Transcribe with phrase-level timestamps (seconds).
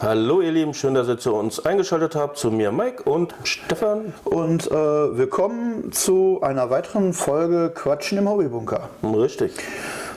[0.00, 4.12] Hallo ihr Lieben, schön, dass ihr zu uns eingeschaltet habt, zu mir Mike und Stefan.
[4.22, 8.90] Und äh, willkommen zu einer weiteren Folge Quatschen im Hobbybunker.
[9.02, 9.54] Richtig.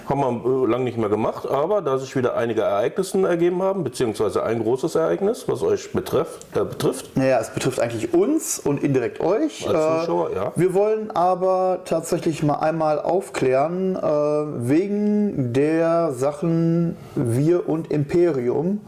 [0.07, 3.83] Haben wir äh, lange nicht mehr gemacht, aber da sich wieder einige Ereignisse ergeben haben,
[3.83, 7.18] beziehungsweise ein großes Ereignis, was euch betrifft, äh, betrifft.
[7.18, 9.68] Naja, es betrifft eigentlich uns und indirekt euch.
[9.68, 10.52] Als Zuschauer, äh, ja.
[10.56, 18.82] Wir wollen aber tatsächlich mal einmal aufklären, äh, wegen der Sachen Wir und Imperium.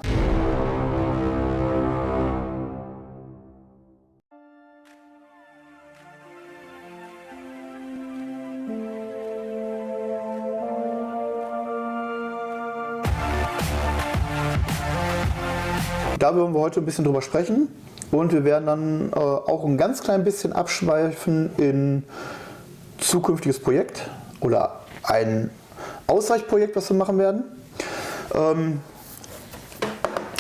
[16.23, 17.68] Da wollen wir heute ein bisschen drüber sprechen
[18.09, 22.04] und wir werden dann äh, auch ein ganz klein bisschen abschweifen in
[22.97, 24.09] zukünftiges Projekt
[24.39, 25.50] oder ein
[26.07, 27.43] Ausweichprojekt, was wir machen werden.
[28.33, 28.79] Ähm,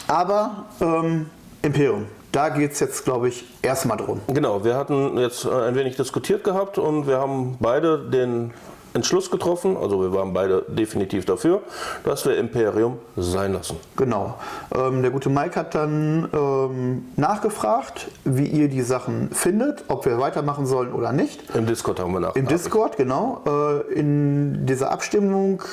[0.07, 1.29] aber ähm,
[1.61, 4.21] Imperium, da geht es jetzt, glaube ich, erstmal drum.
[4.27, 8.53] Genau, wir hatten jetzt äh, ein wenig diskutiert gehabt und wir haben beide den
[8.93, 11.61] Entschluss getroffen, also wir waren beide definitiv dafür,
[12.03, 13.77] dass wir Imperium sein lassen.
[13.95, 14.35] Genau.
[14.73, 20.19] Ähm, der gute Mike hat dann ähm, nachgefragt, wie ihr die Sachen findet, ob wir
[20.19, 21.41] weitermachen sollen oder nicht.
[21.55, 22.35] Im Discord haben wir nach.
[22.35, 23.41] Im Discord, genau.
[23.45, 25.63] Äh, in dieser Abstimmung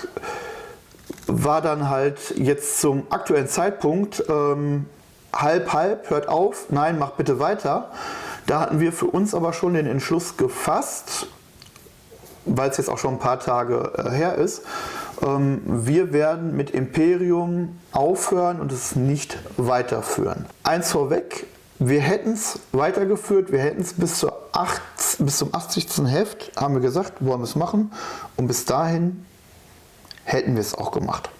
[1.27, 4.87] war dann halt jetzt zum aktuellen Zeitpunkt ähm,
[5.33, 7.91] halb, halb, hört auf, nein, macht bitte weiter.
[8.47, 11.29] Da hatten wir für uns aber schon den Entschluss gefasst,
[12.45, 14.63] weil es jetzt auch schon ein paar Tage äh, her ist.
[15.23, 20.47] Ähm, wir werden mit Imperium aufhören und es nicht weiterführen.
[20.63, 21.47] Eins vorweg,
[21.79, 24.39] wir hätten es weitergeführt, wir hätten es bis, zur
[25.19, 26.07] bis zum 80.
[26.07, 27.93] Heft, haben wir gesagt, wollen wir es machen.
[28.37, 29.25] Und bis dahin
[30.25, 31.31] hätten wir es auch gemacht.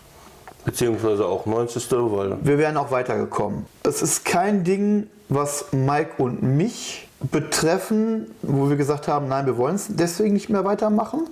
[0.65, 1.91] Beziehungsweise auch 90.
[1.91, 3.67] weil Wir wären auch weitergekommen.
[3.83, 9.57] Es ist kein Ding, was Mike und mich betreffen, wo wir gesagt haben, nein, wir
[9.57, 11.29] wollen es deswegen nicht mehr weitermachen.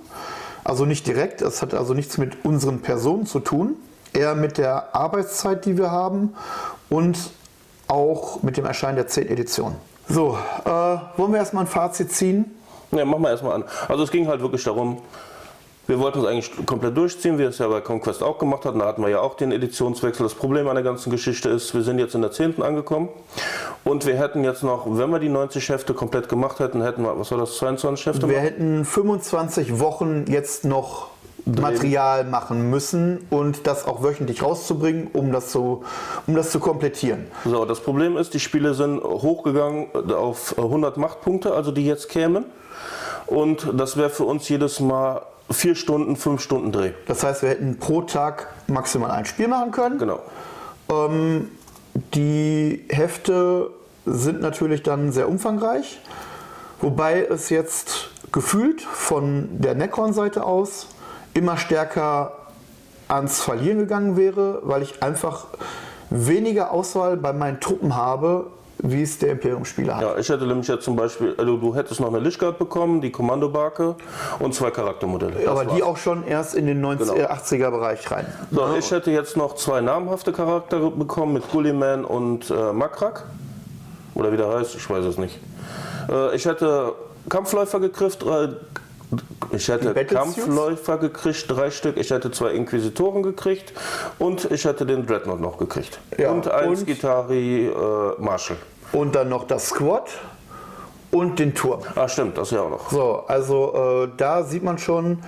[0.63, 3.75] Also nicht direkt, es hat also nichts mit unseren Personen zu tun,
[4.13, 6.35] eher mit der Arbeitszeit, die wir haben
[6.89, 7.17] und
[7.87, 9.29] auch mit dem Erscheinen der 10.
[9.29, 9.75] Edition.
[10.07, 12.45] So, äh, wollen wir erstmal ein Fazit ziehen?
[12.91, 13.63] Ja, machen wir erstmal an.
[13.87, 15.01] Also es ging halt wirklich darum,
[15.89, 18.77] wir wollten es eigentlich komplett durchziehen, wie wir es ja bei Conquest auch gemacht hatten.
[18.77, 20.23] Da hatten wir ja auch den Editionswechsel.
[20.23, 22.61] Das Problem an der ganzen Geschichte ist, wir sind jetzt in der 10.
[22.61, 23.09] angekommen
[23.83, 27.19] und wir hätten jetzt noch, wenn wir die 90 Hefte komplett gemacht hätten, hätten wir,
[27.19, 28.29] was war das, 22 Hefte?
[28.29, 31.07] Wir hätten 25 Wochen jetzt noch
[31.45, 35.83] Material machen müssen und das auch wöchentlich rauszubringen, um das zu,
[36.27, 37.25] um das zu komplettieren.
[37.45, 42.45] So, das Problem ist, die Spiele sind hochgegangen auf 100 Machtpunkte, also die jetzt kämen.
[43.25, 46.91] Und das wäre für uns jedes Mal vier Stunden, fünf Stunden Dreh.
[47.07, 49.97] Das heißt, wir hätten pro Tag maximal ein Spiel machen können.
[49.97, 50.21] Genau.
[50.89, 51.49] Ähm,
[52.13, 53.71] die Hefte
[54.05, 55.99] sind natürlich dann sehr umfangreich,
[56.81, 60.87] wobei es jetzt gefühlt von der Necron-Seite aus
[61.33, 62.33] immer stärker
[63.07, 65.47] ans Verlieren gegangen wäre, weil ich einfach
[66.09, 68.47] weniger Auswahl bei meinen Truppen habe,
[68.81, 70.01] wie es der Imperium-Spieler hat.
[70.01, 73.11] Ja, ich hätte nämlich jetzt zum Beispiel, also du hättest noch eine Lichtguard bekommen, die
[73.11, 73.95] Kommandobarke
[74.39, 75.33] und zwei Charaktermodelle.
[75.39, 75.81] Das Aber die war's.
[75.83, 77.19] auch schon erst in den 90, Genau.
[77.19, 78.25] äh, 80er Bereich rein.
[78.51, 83.25] So, ich hätte jetzt noch zwei namhafte Charaktere bekommen mit Gulliman und äh, Makrak.
[84.15, 85.39] Oder wie der heißt, ich weiß es nicht.
[86.09, 86.93] Äh, ich hätte
[87.27, 88.49] Kampfläufer gekriegt, äh,
[89.51, 89.93] ich hätte?
[90.05, 91.97] Kampfläufer gekriegt, drei Stück.
[91.97, 93.73] Ich hätte zwei Inquisitoren gekriegt
[94.19, 95.99] und ich hätte den Dreadnought noch gekriegt.
[96.17, 97.71] Ja, und ein Skitari äh,
[98.19, 98.57] Marshall.
[98.91, 100.09] Und dann noch das Squad
[101.11, 101.81] und den Turm.
[101.95, 102.91] Ah, stimmt, das ja auch noch.
[102.91, 105.19] So, also äh, da sieht man schon,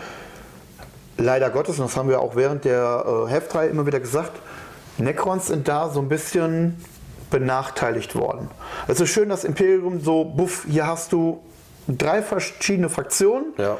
[1.18, 4.31] leider Gottes, und das haben wir auch während der äh, Heftreihe immer wieder gesagt,
[4.97, 6.84] Necrons sind da so ein bisschen
[7.30, 8.50] benachteiligt worden.
[8.88, 11.41] Es ist schön, dass Imperium so, buff, hier hast du
[11.97, 13.53] drei verschiedene Fraktionen.
[13.57, 13.78] Ja.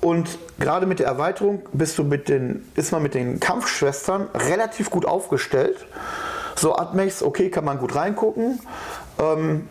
[0.00, 4.90] Und gerade mit der Erweiterung bist du mit den, ist man mit den Kampfschwestern relativ
[4.90, 5.86] gut aufgestellt.
[6.56, 8.60] So Admex, okay, kann man gut reingucken.
[9.20, 9.68] Ähm,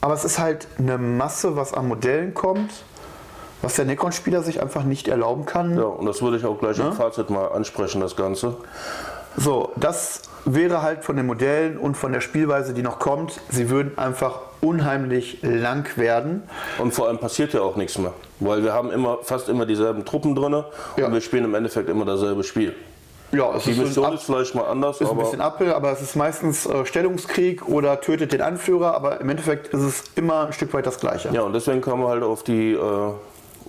[0.00, 2.70] aber es ist halt eine Masse, was an Modellen kommt,
[3.62, 5.78] was der Necron-Spieler sich einfach nicht erlauben kann.
[5.78, 8.58] Ja, und das würde ich auch gleich im Fazit mal ansprechen, das Ganze.
[9.36, 13.70] So, das wäre halt von den Modellen und von der Spielweise, die noch kommt, sie
[13.70, 16.42] würden einfach unheimlich lang werden.
[16.78, 18.12] Und vor allem passiert ja auch nichts mehr.
[18.40, 20.64] Weil wir haben immer, fast immer dieselben Truppen drin
[20.96, 21.06] Ja.
[21.06, 22.74] und wir spielen im Endeffekt immer dasselbe Spiel.
[23.32, 26.00] Ja, es Die ist, Mission ist vielleicht mal anders, ist ein bisschen Appel, aber es
[26.00, 30.52] ist meistens äh, Stellungskrieg oder tötet den Anführer, aber im Endeffekt ist es immer ein
[30.52, 31.30] Stück weit das Gleiche.
[31.32, 32.78] ja, und deswegen kamen wir halt auf die, äh,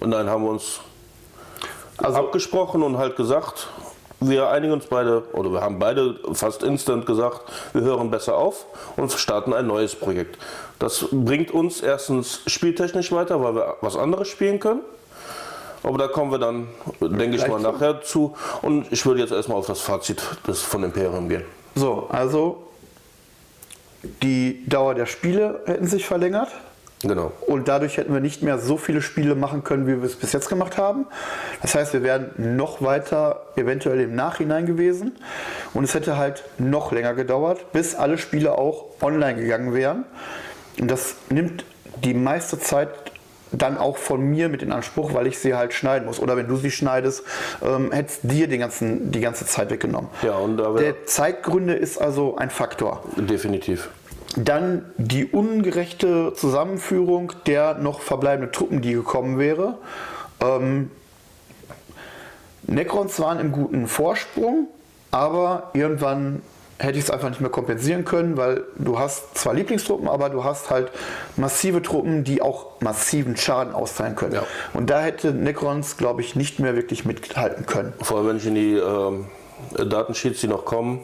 [0.02, 0.82] und dann haben wir uns
[1.98, 3.70] Also- abgesprochen und halt gesagt,
[4.20, 7.42] wir einigen uns beide, oder wir haben beide fast instant gesagt,
[7.74, 8.66] wir hören besser auf
[8.96, 10.38] und starten ein neues Projekt.
[10.80, 14.82] Das bringt uns erstens spieltechnisch weiter, weil wir was anderes spielen können.
[15.84, 16.68] Aber da kommen wir dann,
[17.00, 18.36] denke ich mal, nachher zu.
[18.64, 21.44] Und ich würde jetzt erstmal auf das Fazit des, von Imperium gehen.
[21.76, 22.64] So, also
[24.24, 26.50] die Dauer der Spiele hätten sich verlängert.
[27.08, 27.32] Genau.
[27.48, 30.34] Und dadurch hätten wir nicht mehr so viele Spiele machen können, wie wir es bis
[30.34, 31.06] jetzt gemacht haben.
[31.62, 35.14] Das heißt, wir wären noch weiter eventuell im Nachhinein gewesen.
[35.74, 40.06] Und es hätte halt noch länger gedauert, bis alle Spiele auch online gegangen wären.
[40.80, 41.66] Und das nimmt
[42.04, 42.90] die meiste Zeit
[43.52, 46.20] dann auch von mir mit in Anspruch, weil ich sie halt schneiden muss.
[46.20, 47.24] Oder wenn du sie schneidest,
[47.64, 50.10] ähm, hättest dir den ganzen, die ganze Zeit weggenommen.
[50.24, 53.04] Ja, und Der Zeitgründe ist also ein Faktor.
[53.16, 53.90] definitiv.
[54.36, 59.78] Dann die ungerechte Zusammenführung der noch verbleibenden Truppen, die gekommen wäre.
[60.42, 60.92] Ähm,
[62.64, 64.68] Necrons waren im guten Vorsprung,
[65.12, 66.42] aber irgendwann
[66.78, 70.44] hätte ich es einfach nicht mehr kompensieren können, weil du hast zwar Lieblingstruppen, aber du
[70.44, 70.92] hast halt
[71.38, 74.34] massive Truppen, die auch massiven Schaden austeilen können.
[74.34, 74.44] Ja.
[74.74, 77.94] Und da hätte Necrons, glaube ich, nicht mehr wirklich mithalten können.
[78.02, 79.28] Vor allem, wenn ich in die ähm,
[79.72, 81.00] Datensheets, die noch kommen,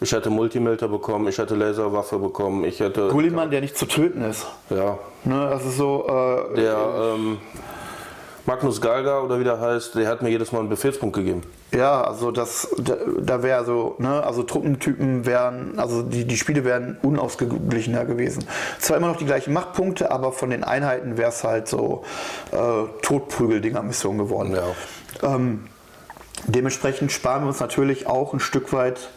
[0.00, 3.08] ich hätte Multimelter bekommen, ich hätte Laserwaffe bekommen, ich hätte.
[3.08, 4.46] Gulliman, der nicht zu töten ist.
[4.70, 4.98] Ja.
[5.24, 6.06] Ne, das ist so.
[6.08, 7.38] Äh, Der ähm,
[8.46, 11.42] Magnus Galga oder wie der heißt, der hat mir jedes Mal einen Befehlspunkt gegeben.
[11.72, 16.62] Ja, also das, da, da wäre so, ne, also Truppentypen wären, also die, die Spiele
[16.64, 18.44] wären unausgeglichener gewesen.
[18.78, 22.04] Zwar immer noch die gleichen Machtpunkte, aber von den Einheiten wäre es halt so
[22.52, 22.56] äh,
[23.00, 24.54] Totprügel-Dinger-Mission geworden.
[24.54, 25.34] Ja.
[25.34, 25.64] Ähm,
[26.46, 29.08] dementsprechend sparen wir uns natürlich auch ein Stück weit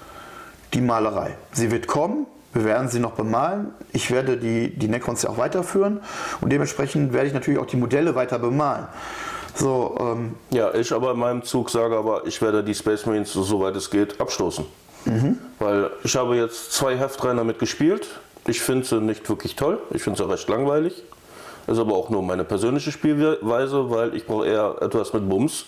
[0.73, 1.35] die Malerei.
[1.53, 3.71] Sie wird kommen, wir werden sie noch bemalen.
[3.93, 5.99] Ich werde die, die Necrons ja auch weiterführen
[6.41, 8.87] und dementsprechend werde ich natürlich auch die Modelle weiter bemalen.
[9.55, 13.33] So, ähm, Ja, ich aber in meinem Zug sage aber, ich werde die Space Marines,
[13.33, 14.65] soweit es geht, abstoßen.
[15.59, 18.07] Weil ich habe jetzt zwei Heftreihen damit gespielt.
[18.45, 19.79] Ich finde sie nicht wirklich toll.
[19.91, 21.01] Ich finde sie recht langweilig.
[21.65, 25.65] Ist aber auch nur meine persönliche Spielweise, weil ich brauche eher etwas mit Bums.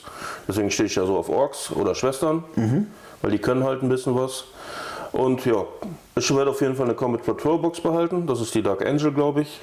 [0.47, 2.43] Deswegen stehe ich ja so auf Orks oder Schwestern,
[3.21, 4.45] weil die können halt ein bisschen was.
[5.11, 5.63] Und ja,
[6.15, 8.27] ich werde auf jeden Fall eine Combat Patrol Box behalten.
[8.27, 9.59] Das ist die Dark Angel, glaube ich.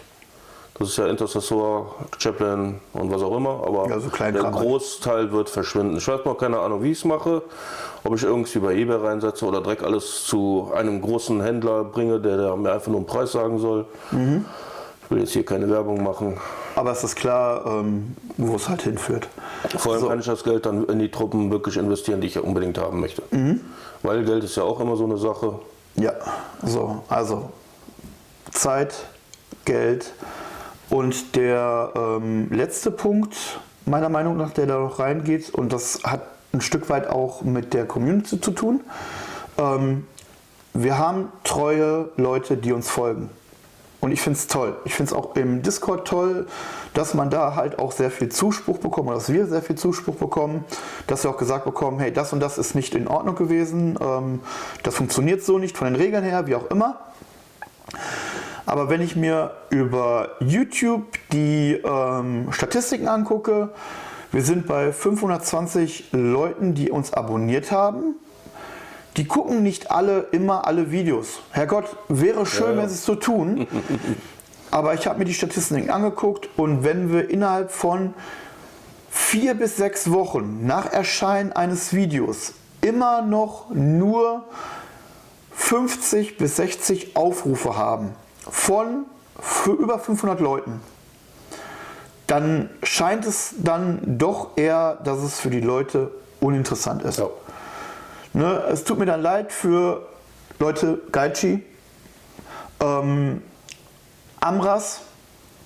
[0.78, 3.62] Das ist ja Intercessor, Chaplain und was auch immer.
[3.66, 4.42] Aber Ja, so der.
[4.42, 5.96] Großteil wird verschwinden.
[5.96, 7.42] Ich weiß noch keine Ahnung, wie ich es mache.
[8.04, 12.36] Ob ich irgendwie bei eBay reinsetze oder direkt alles zu einem großen Händler bringe, der,
[12.36, 13.86] der mir einfach nur einen Preis sagen soll.
[14.10, 14.44] Mhm.
[15.06, 16.36] Ich will jetzt hier keine Werbung machen.
[16.74, 19.28] aber es ist klar, ähm, wo es halt hinführt.
[19.76, 22.40] Vor allem kann ich das Geld dann in die Truppen wirklich investieren, die ich ja
[22.40, 23.22] unbedingt haben möchte.
[23.30, 23.60] Mhm.
[24.02, 25.60] Weil Geld ist ja auch immer so eine Sache.
[25.94, 26.12] Ja,
[26.64, 27.50] so, also
[28.50, 28.94] Zeit,
[29.64, 30.12] Geld
[30.90, 36.22] und der ähm, letzte Punkt, meiner Meinung nach, der da noch reingeht, und das hat
[36.52, 38.80] ein Stück weit auch mit der Community zu tun.
[39.56, 40.04] Ähm,
[40.74, 43.30] wir haben treue Leute, die uns folgen.
[44.06, 44.76] Und ich finde es toll.
[44.84, 46.46] Ich finde es auch im Discord toll,
[46.94, 50.64] dass man da halt auch sehr viel Zuspruch bekommt, dass wir sehr viel Zuspruch bekommen,
[51.08, 54.42] dass wir auch gesagt bekommen, hey, das und das ist nicht in Ordnung gewesen, ähm,
[54.84, 57.00] das funktioniert so nicht von den Regeln her, wie auch immer.
[58.64, 61.02] Aber wenn ich mir über YouTube
[61.32, 63.70] die ähm, Statistiken angucke,
[64.30, 68.14] wir sind bei 520 Leuten, die uns abonniert haben.
[69.16, 71.40] Die gucken nicht alle immer alle Videos.
[71.50, 73.66] Herrgott, wäre schön, Ja, wenn sie es so tun.
[74.70, 78.12] Aber ich habe mir die Statistiken angeguckt und wenn wir innerhalb von
[79.10, 84.44] vier bis sechs Wochen nach Erscheinen eines Videos immer noch nur
[85.52, 88.10] 50 bis 60 Aufrufe haben
[88.50, 89.06] von
[89.40, 90.80] für über 500 Leuten,
[92.26, 97.18] dann scheint es dann doch eher, dass es für die Leute uninteressant ist.
[97.18, 97.28] Ja.
[98.36, 100.06] Ne, es tut mir dann leid für
[100.58, 101.64] Leute, Gaichi,
[102.80, 103.42] ähm,
[104.40, 105.00] Amras,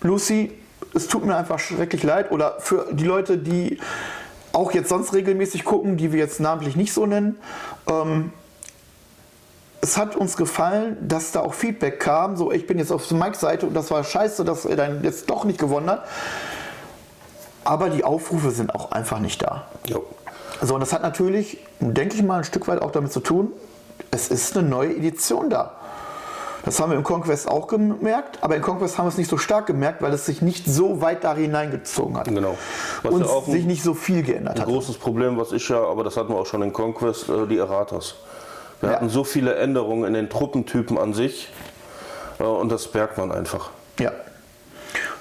[0.03, 0.53] Lucy,
[0.95, 2.31] es tut mir einfach schrecklich leid.
[2.31, 3.81] Oder für die Leute, die
[4.53, 7.39] auch jetzt sonst regelmäßig gucken, die wir jetzt namentlich nicht so nennen.
[7.89, 8.33] Ähm,
[9.81, 12.37] es hat uns gefallen, dass da auch Feedback kam.
[12.37, 15.29] So, ich bin jetzt auf Mikes Seite und das war scheiße, dass er dann jetzt
[15.29, 16.05] doch nicht gewonnen hat.
[17.65, 19.67] Aber die Aufrufe sind auch einfach nicht da.
[19.87, 20.07] Jo.
[20.63, 23.53] So, und das hat natürlich, denke ich mal, ein Stück weit auch damit zu tun,
[24.11, 25.73] es ist eine neue Edition da.
[26.65, 29.39] Das haben wir im Conquest auch gemerkt, aber im Conquest haben wir es nicht so
[29.39, 32.27] stark gemerkt, weil es sich nicht so weit da hineingezogen hat.
[32.27, 32.59] Genau.
[33.03, 34.69] Was Und ja auch ein- sich nicht so viel geändert Ein hat.
[34.69, 37.57] großes Problem, was ich ja, aber das hatten wir auch schon in Conquest, äh, die
[37.57, 38.17] Erratas.
[38.81, 38.97] Wir Ja.
[38.97, 41.49] hatten so viele Änderungen in den Truppentypen an sich
[42.39, 43.71] äh, und das merkt man einfach.
[43.99, 44.13] Ja.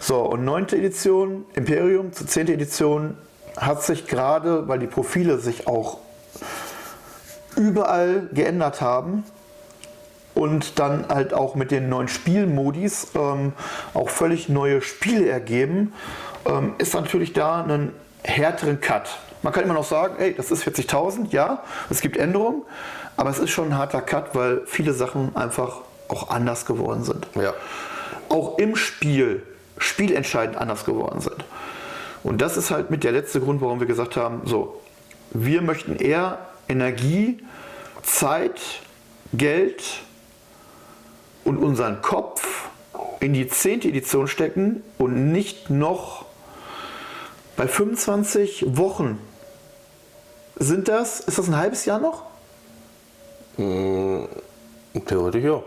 [0.01, 3.17] So, und neunte Edition, Imperium zur zehnte Edition,
[3.59, 5.99] hat sich gerade, weil die Profile sich auch
[7.55, 9.23] überall geändert haben
[10.33, 13.53] und dann halt auch mit den neuen Spielmodis ähm,
[13.93, 15.93] auch völlig neue Spiele ergeben,
[16.45, 19.09] ähm, ist natürlich da einen härteren Cut.
[19.41, 22.63] Man kann immer noch sagen, ey, das ist 40.000, ja, es gibt Änderungen,
[23.17, 27.27] aber es ist schon ein harter Cut, weil viele Sachen einfach auch anders geworden sind.
[27.35, 27.53] Ja.
[28.29, 29.43] Auch im Spiel,
[29.77, 31.43] spielentscheidend anders geworden sind.
[32.23, 34.81] Und das ist halt mit der letzte Grund, warum wir gesagt haben, so,
[35.31, 37.39] wir möchten eher Energie,
[38.03, 38.59] Zeit,
[39.33, 39.83] Geld
[41.43, 42.69] und unseren Kopf
[43.19, 43.81] in die 10.
[43.81, 46.25] Edition stecken und nicht noch
[47.57, 49.19] bei 25 Wochen.
[50.55, 52.23] Sind das, ist das ein halbes Jahr noch?
[55.05, 55.61] Theoretisch ja.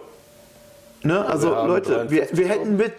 [1.04, 1.24] Ne?
[1.24, 2.92] Also Wir Leute, wir, 53 wir hätten mit,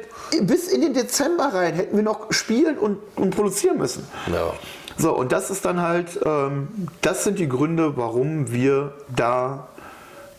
[0.48, 4.05] bis in den Dezember rein, hätten wir noch spielen und, und produzieren müssen.
[4.31, 4.53] Ja.
[4.98, 6.67] So, und das ist dann halt, ähm,
[7.01, 9.67] das sind die Gründe, warum wir da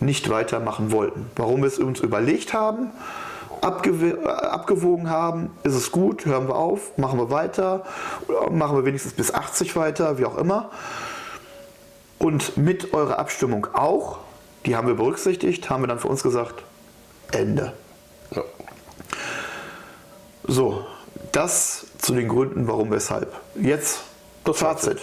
[0.00, 1.30] nicht weitermachen wollten.
[1.37, 2.90] Warum wir es uns überlegt haben,
[3.62, 7.85] abgew äh, abgewogen haben, ist es gut, hören wir auf, machen wir weiter,
[8.50, 10.71] machen wir wenigstens bis 80 weiter, wie auch immer.
[12.18, 14.18] Und mit eurer Abstimmung auch,
[14.66, 16.64] die haben wir berücksichtigt, haben wir dann für uns gesagt,
[17.33, 17.73] Ende.
[18.35, 18.43] ja.
[20.47, 20.85] So,
[21.33, 23.33] das zu den Gründen, warum, weshalb.
[23.61, 24.00] Jetzt
[24.45, 24.99] das Fazit.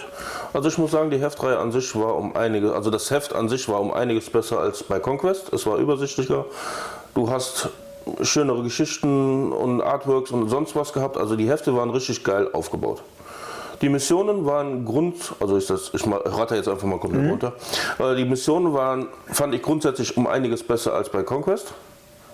[0.52, 3.48] Also ich muss sagen, die Heftreihe an sich war um einige, also das Heft an
[3.48, 5.52] sich war um einiges besser als bei Conquest.
[5.52, 6.44] Es war übersichtlicher.
[7.14, 7.70] Du hast
[8.22, 11.16] schönere Geschichten und Artworks und sonst was gehabt.
[11.16, 13.02] Also die Hefte waren richtig geil aufgebaut.
[13.80, 17.52] Die Missionen waren Grund, also ist das, ich rate jetzt einfach mal komplett runter.
[17.98, 21.74] Äh, Die Missionen waren, fand ich grundsätzlich um einiges besser als bei Conquest.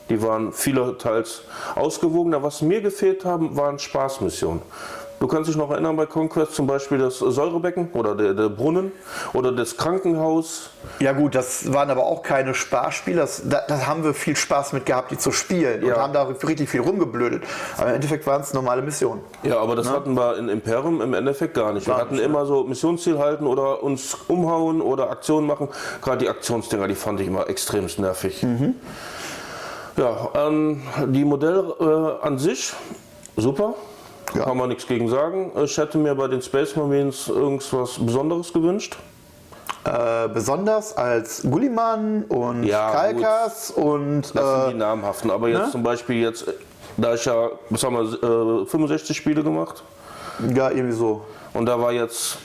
[0.09, 1.43] Die waren vielerteils
[1.75, 2.43] ausgewogener.
[2.43, 4.63] Was mir gefehlt haben, waren Spaßmissionen.
[5.21, 8.93] Du kannst dich noch erinnern bei Conquest zum Beispiel das Säurebecken oder der, der Brunnen
[9.33, 10.71] oder das Krankenhaus.
[11.01, 13.17] Ja gut, das waren aber auch keine Spaßspiele.
[13.17, 15.97] Das, da, da haben wir viel Spaß mit gehabt, die zu spielen und Ja.
[15.97, 17.43] haben da richtig viel rumgeblödelt.
[17.79, 19.21] Aber im Endeffekt waren es normale Missionen.
[19.43, 21.89] Ja, aber das hatten wir in Imperium im Endeffekt gar nicht.
[21.89, 25.69] Wir Gar hatten nicht, immer so Missionsziel halten oder uns umhauen oder Aktionen machen.
[26.01, 28.47] Gerade die Aktionsdinger, die fand ich immer extremst nervig.
[29.99, 31.75] Ja, ähm, die Modelle
[32.23, 32.73] äh, an sich
[33.37, 33.75] super.
[34.33, 34.45] Ja.
[34.45, 35.51] Kann man nichts gegen sagen.
[35.65, 38.97] Ich hätte mir bei den Space Marines irgendwas Besonderes gewünscht.
[39.85, 45.33] Äh, besonders als Gulliman und Ja, Kalkas und Das sind äh, die namhaften.
[45.33, 45.71] Aber jetzt ne?
[45.73, 46.47] zum Beispiel jetzt,
[46.97, 49.83] da ich ja, was haben wir, äh, 65 Spiele gemacht.
[50.55, 51.23] ja, irgendwie so.
[51.55, 52.39] Und da war jetzt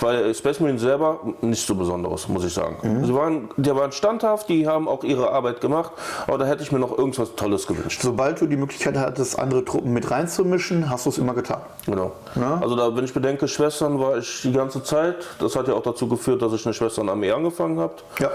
[0.00, 2.76] bei Space Marine selber nichts so Besonderes, muss ich sagen.
[2.82, 3.04] Mhm.
[3.04, 5.92] Sie waren, die waren standhaft, die haben auch ihre Arbeit gemacht,
[6.26, 8.00] aber da hätte ich mir noch irgendwas Tolles gewünscht.
[8.02, 11.60] Sobald du die Möglichkeit hattest, andere Truppen mit reinzumischen, hast du es immer getan.
[11.86, 12.12] Genau.
[12.36, 12.58] Ja.
[12.60, 15.16] Also da, wenn ich bedenke, Schwestern war ich die ganze Zeit.
[15.38, 17.94] Das hat ja auch dazu geführt, dass ich eine Schwesternarmee angefangen habe.
[18.18, 18.30] Ja.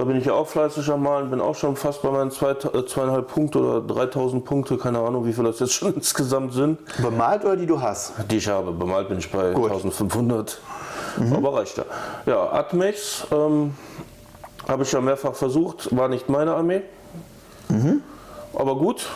[0.00, 2.52] Da bin ich ja auch fleißig am Malen, bin auch schon fast bei meinen zwei,
[2.52, 6.78] äh, zweieinhalb Punkte oder 3000 Punkte, keine Ahnung, wie viel das jetzt schon insgesamt sind.
[7.02, 8.14] Bemalt oder die du hast?
[8.30, 8.72] Die ich habe.
[8.72, 9.70] Bemalt bin ich bei Gut.
[9.70, 10.58] 1500.
[11.34, 11.84] Aber reicht ja.
[12.24, 13.74] Ja, Atmex ähm,
[14.66, 16.80] habe ich ja mehrfach versucht, war nicht meine Armee.
[18.54, 19.06] Aber gut,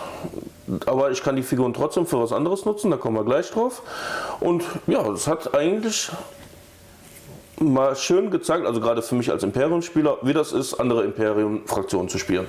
[0.85, 3.81] aber ich kann die Figuren trotzdem für was anderes nutzen, da kommen wir gleich drauf.
[4.39, 6.11] Und ja, es hat eigentlich
[7.61, 12.19] mal schön gezeigt, also gerade für mich als Imperium-Spieler, wie das ist, andere Imperium-Fraktionen zu
[12.19, 12.47] spielen.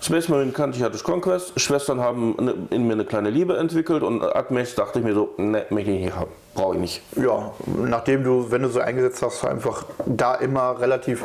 [0.00, 1.58] Space Marine kannte ich, hatte ich Conquest.
[1.58, 5.30] Schwestern haben eine- in mir eine kleine Liebe entwickelt und Atmex dachte ich mir so,
[5.38, 7.02] ne, möchte ich nicht haben, brauche ich nicht.
[7.16, 7.52] Ja,
[7.82, 11.22] nachdem du, wenn du so eingesetzt hast, einfach da immer relativ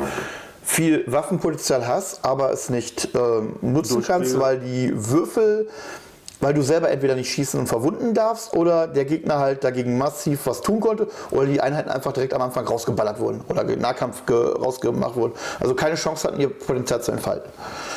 [0.64, 5.68] viel Waffenpotenzial hast, aber es nicht ähm, nutzen kannst, weil die Würfel,
[6.42, 10.40] weil du selber entweder nicht schießen und verwunden darfst oder der Gegner halt dagegen massiv
[10.44, 14.36] was tun konnte oder die Einheiten einfach direkt am Anfang rausgeballert wurden oder Nahkampf ge
[14.36, 15.32] rausgemacht wurden.
[15.60, 17.50] Also keine Chance hatten, ihr Potenzial zu entfalten.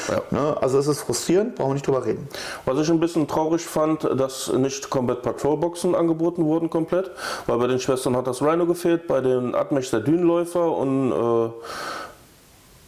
[0.07, 0.21] Ja.
[0.29, 0.55] Ne?
[0.61, 2.29] Also es ist frustrierend, brauchen wir nicht drüber reden.
[2.65, 7.11] Was ich ein bisschen traurig fand, dass nicht Combat Patrol Boxen angeboten wurden komplett,
[7.47, 11.49] weil bei den Schwestern hat das Rhino gefehlt, bei den Atmech der Dünenläufer und äh,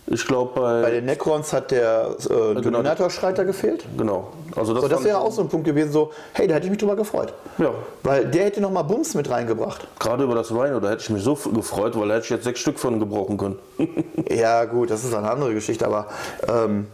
[0.08, 3.86] ich glaube bei, Bei den Necrons hat der äh, Dominator-Schreiter gefehlt.
[3.98, 6.66] genau, also das, So, das wäre auch so ein Punkt gewesen, so, hey, da hätte
[6.66, 7.34] ich mich drüber gefreut.
[7.58, 7.72] ja,
[8.04, 9.88] Weil der hätte nochmal Bums mit reingebracht.
[10.00, 12.44] gerade über das Rhino, da hätte ich mich so gefreut, weil da hätte ich jetzt
[12.46, 13.60] sechs Stück von gebrauchen können.
[14.30, 16.08] Ja, gut, das ist eine andere Geschichte, aber
[16.48, 16.88] ähm,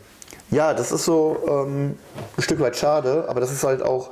[0.52, 1.98] ja, das ist so ähm,
[2.38, 4.10] ein Stück weit schade, aber das ist halt auch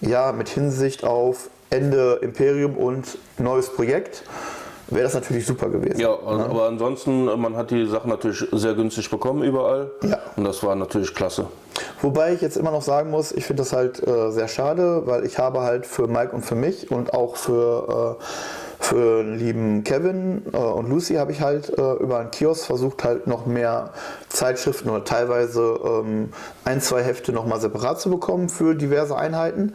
[0.00, 4.24] ja mit Hinsicht auf Ende Imperium und neues Projekt
[4.92, 6.00] wäre das natürlich super gewesen.
[6.00, 10.18] Ja, also, aber ansonsten, äh, man hat die Sachen natürlich sehr günstig bekommen überall Ja.
[10.36, 11.46] und das war natürlich klasse.
[12.00, 15.24] Wobei ich jetzt immer noch sagen muss, ich finde das halt äh, sehr schade, weil
[15.24, 19.84] ich habe halt für Mike und für mich und auch für, äh, für den lieben
[19.84, 23.90] Kevin äh, und Lucy habe ich halt äh, über einen Kiosk versucht, halt noch mehr
[24.28, 26.30] Zeitschriften oder teilweise ähm,
[26.64, 29.74] ein, zwei Hefte nochmal separat zu bekommen für diverse Einheiten.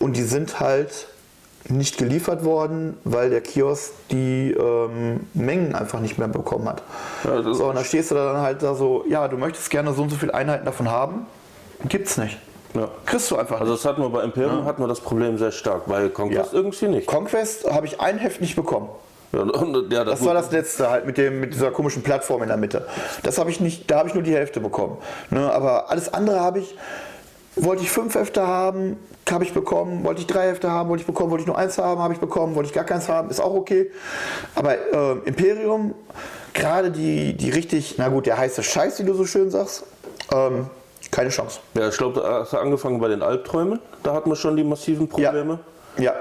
[0.00, 1.08] Und die sind halt
[1.68, 6.82] nicht geliefert worden, weil der Kiosk die ähm, Mengen einfach nicht mehr bekommen hat.
[7.24, 9.92] Ja, das so, und da stehst du dann halt da so, ja, du möchtest gerne
[9.92, 11.26] so und so viele Einheiten davon haben.
[11.88, 12.38] Gibt's nicht.
[12.74, 12.88] Ja.
[13.06, 13.84] Kriegst du einfach Also nicht.
[13.84, 16.58] das hatten wir bei Imperium hatten wir das Problem sehr stark, bei Conquest Ja.
[16.58, 17.06] irgendwie nicht.
[17.06, 18.88] Conquest habe ich ein Heft nicht bekommen.
[19.32, 22.48] Ja, und, ja, Das war das letzte halt mit, dem, mit dieser komischen Plattform in
[22.48, 22.86] der Mitte.
[23.22, 24.96] Das habe ich nicht, da habe ich nur die Hälfte bekommen.
[25.30, 26.74] Ne, aber alles andere habe ich,
[27.60, 28.96] wollte ich fünf Hefte haben,
[29.30, 30.04] habe ich bekommen.
[30.04, 31.30] Wollte ich drei Hefte haben, wollte ich bekommen.
[31.30, 32.54] Wollte ich nur eins haben, habe ich bekommen.
[32.54, 33.90] Wollte ich gar keins haben, ist auch okay.
[34.54, 35.94] Aber äh, Imperium,
[36.54, 39.84] gerade die, die richtig, na gut, der heiße Scheiß, wie du so schön sagst,
[40.32, 40.68] ähm,
[41.10, 41.60] keine Chance.
[41.74, 43.80] Ja, ich glaube, da hast du angefangen bei den Albträumen.
[44.02, 45.58] Da hatten wir schon die massiven Probleme.
[45.96, 46.14] Ja, Ja,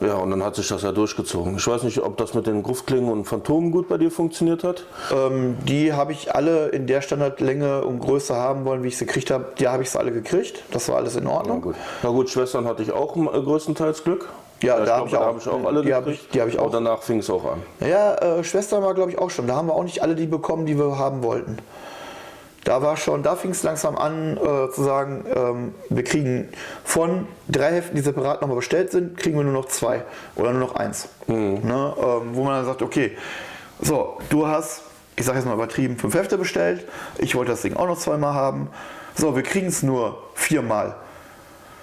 [0.00, 1.56] und dann hat sich das ja durchgezogen.
[1.56, 4.84] Ich weiß nicht, ob das mit den Gruftklingen und Phantomen gut bei dir funktioniert hat.
[5.12, 9.06] ähm, die habe ich alle in der Standardlänge und Größe haben wollen, wie ich sie
[9.06, 9.46] gekriegt habe.
[9.58, 10.62] Die habe ich sie alle gekriegt.
[10.72, 11.60] Das war alles in Na Ordnung.
[11.62, 11.74] gut.
[12.02, 14.28] Na gut, Schwestern hatte ich auch äh, größtenteils Glück.
[14.62, 15.20] Ja, da ich hab ich auch.
[15.20, 16.24] habe ich auch alle Die hab gekriegt.
[16.24, 16.66] ich- die hab ich auch.
[16.66, 17.62] Und danach fing es auch an.
[17.86, 19.46] Ja, äh, Schwester war glaube ich auch schon.
[19.46, 21.58] Da haben wir auch nicht alle die bekommen, die wir haben wollten.
[22.64, 26.48] Da war schon, da fing es langsam an äh, zu sagen, ähm, wir kriegen
[26.82, 30.02] von drei Heften, die separat nochmal bestellt sind, kriegen wir nur noch zwei
[30.34, 31.08] oder nur noch eins.
[31.26, 31.94] Ne?
[31.98, 33.16] Ähm, wo man dann sagt, okay,
[33.80, 34.82] so, du hast,
[35.16, 38.32] ich sage jetzt mal übertrieben, fünf Hefte bestellt, ich wollte das Ding auch noch zweimal
[38.32, 38.70] haben.
[39.14, 40.96] So, wir kriegen es nur viermal.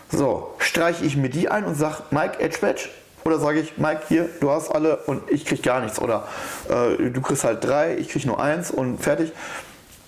[0.10, 2.90] So, streiche ich mir die ein und sage, Mike, Edge Badge?
[3.24, 6.00] Oder sage ich, Mike, hier, du hast alle und ich krieg gar nichts.
[6.00, 6.28] Oder
[6.70, 9.32] äh, du kriegst halt drei, ich krieg nur eins und fertig.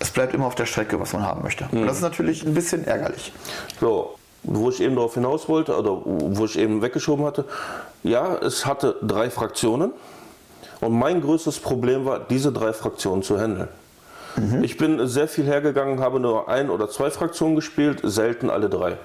[0.03, 1.65] Es bleibt immer auf der Strecke, was man haben möchte.
[1.71, 3.31] Und das ist natürlich ein bisschen ärgerlich.
[3.79, 7.45] So, wo ich eben darauf hinaus wollte, oder wo ich eben weggeschoben hatte,
[8.03, 9.93] ja, es hatte drei Fraktionen.
[10.81, 13.69] Und mein größtes Problem war, diese drei Fraktionen zu handeln.
[14.61, 18.97] Ich bin sehr viel hergegangen, habe nur ein oder zwei Fraktionen gespielt, selten alle drei.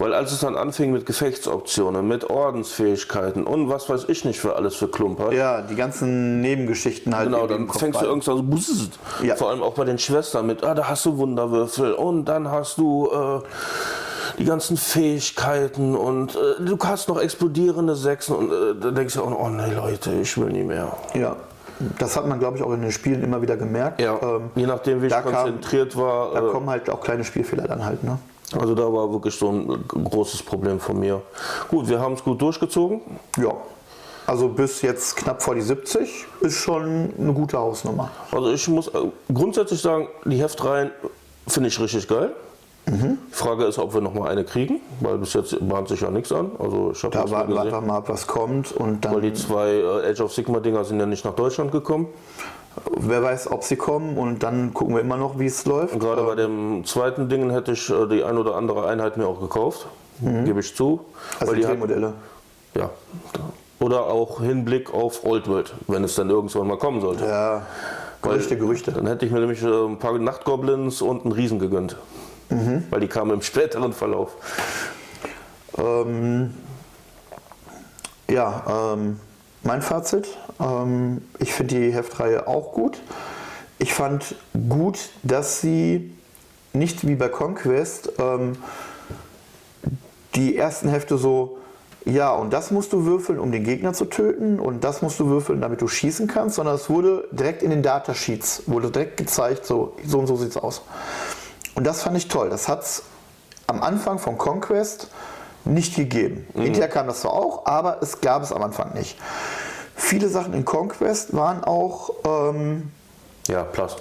[0.00, 4.56] Weil als es dann anfing mit Gefechtsoptionen, mit Ordensfähigkeiten und was weiß ich nicht für
[4.56, 7.26] alles für Klumper, Ja, die ganzen Nebengeschichten halt.
[7.30, 8.98] Genau, dann fängst du irgendwann so bzzzt.
[9.22, 9.36] Ja.
[9.36, 12.78] Vor allem auch bei den Schwestern mit, ah, da hast du Wunderwürfel und dann hast
[12.78, 13.40] du äh,
[14.38, 19.22] die ganzen Fähigkeiten und äh, du hast noch explodierende Sechsen und äh, da denkst du
[19.22, 20.96] auch, oh nee Leute, ich will nie mehr.
[21.12, 21.36] Ja,
[21.98, 24.00] das hat man, glaube ich, auch in den Spielen immer wieder gemerkt.
[24.00, 27.24] Ähm, Je nachdem, wie ich da kam- konzentriert war, da äh, kommen halt auch kleine
[27.24, 28.02] Spielfehler dann halt.
[28.02, 28.18] Ne?
[28.58, 31.22] Also da war wirklich so ein großes Problem von mir.
[31.68, 33.00] Gut, wir haben es gut durchgezogen.
[33.38, 33.52] Ja.
[34.26, 38.10] Also bis jetzt knapp vor die 70 ist schon eine gute Hausnummer.
[38.30, 38.92] Also ich muss äh,
[39.32, 40.90] grundsätzlich sagen, die Heftreihen
[41.48, 42.32] finde ich richtig geil.
[42.86, 43.18] Mhm.
[43.30, 46.10] Die Frage ist, ob wir noch mal eine kriegen, weil bis jetzt bahnt sich ja
[46.10, 46.52] nichts an.
[46.58, 49.36] Also ich habe Da warten wir einfach mal ab, was kommt und Weil die dann,
[49.36, 52.06] zwei äh, Age of Sigma Dinger sind ja nicht nach Deutschland gekommen.
[52.98, 55.94] Wer weiß, ob sie kommen und dann gucken wir immer noch, wie es läuft.
[55.94, 59.26] Und gerade bei dem zweiten Ding hätte ich äh, die ein oder andere Einheit mir
[59.26, 59.86] auch gekauft,
[60.20, 60.84] gebe ich zu.
[60.84, 60.98] Mhm.
[61.40, 62.12] Also weil die Drehmodelle.
[62.74, 62.90] ja.
[63.80, 67.24] Oder auch Hinblick auf Old World, wenn es dann irgendwann mal kommen sollte.
[67.24, 67.62] Ja,
[68.20, 68.92] Gerüchte, Gerüchte.
[68.92, 71.96] Dann hätte ich mir nämlich äh, ein paar Nachtgoblins und einen Riesen gegönnt.
[72.50, 72.84] Mhm.
[72.90, 74.36] Weil die kamen im späteren Verlauf.
[75.78, 76.52] Ähm,
[78.28, 79.18] ja, ähm,
[79.62, 80.28] mein Fazit.
[80.60, 83.00] Ähm, ich finde die Heftreihe auch gut.
[83.78, 84.34] Ich fand
[84.68, 86.14] gut, dass sie
[86.72, 88.56] nicht wie bei Conquest ähm,
[90.34, 91.58] die ersten Hefte so,
[92.04, 95.26] ja, und das musst du würfeln, um den Gegner zu töten, und das musst du
[95.26, 99.66] würfeln, damit du schießen kannst, sondern es wurde direkt in den Datasheets, wurde direkt gezeigt,
[99.66, 100.82] so, so und so sieht es aus.
[101.74, 102.50] Und das fand ich toll.
[102.50, 103.02] Das hat es
[103.66, 105.08] am Anfang von Conquest
[105.64, 106.46] nicht gegeben.
[106.54, 109.18] Hinterher kam das zwar auch, aber es gab es am Anfang nicht.
[110.00, 112.90] Viele Sachen in Conquest waren auch, ähm,
[113.48, 113.96] Ja, Plas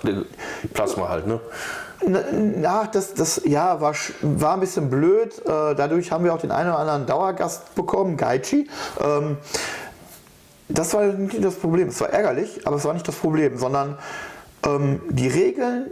[0.73, 1.39] Plasma halt, ne?
[2.31, 5.38] na, das, das ja, war, war ein bisschen blöd.
[5.39, 8.69] Äh, dadurch haben wir auch den einen oder anderen Dauergast bekommen, Gaichi.
[9.01, 9.38] Ähm,
[10.69, 11.89] das war nicht das Problem.
[11.89, 13.97] Es war ärgerlich, aber es war nicht das Problem, sondern
[14.65, 15.91] ähm, die Regeln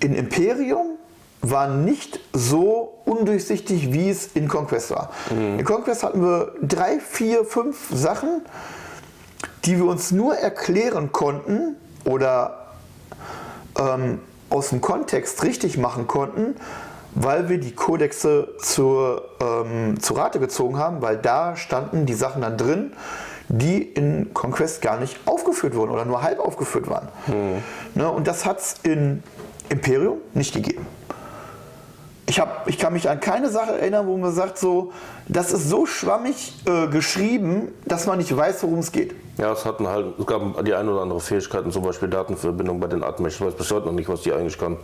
[0.00, 0.98] in Imperium
[1.42, 5.10] waren nicht so undurchsichtig, wie es in Conquest war.
[5.30, 8.42] In Conquest hatten wir drei, vier, fünf Sachen,
[9.64, 12.72] die wir uns nur erklären konnten oder
[13.78, 14.20] ähm,
[14.50, 16.56] aus dem Kontext richtig machen konnten,
[17.14, 22.42] weil wir die Kodexe zur, ähm, zu Rate gezogen haben, weil da standen die Sachen
[22.42, 22.92] dann drin,
[23.48, 27.08] die in Conquest gar nicht aufgeführt wurden oder nur halb aufgeführt waren.
[27.94, 29.22] Ne, und das hat es in
[29.68, 30.86] Imperium nicht gegeben.
[32.26, 34.92] ich, hab, ich kann mich an keine Sache erinnern, wo man sagt, so,
[35.28, 39.14] das ist so schwammig äh, geschrieben, dass man nicht weiß, worum es geht.
[39.38, 42.86] Ja, es hatten halt, es gab die ein oder andere Fähigkeiten, zum Beispiel Datenverbindung bei
[42.86, 43.28] den Atmen.
[43.28, 44.76] Ich weiß bis heute noch nicht, was die eigentlich kann.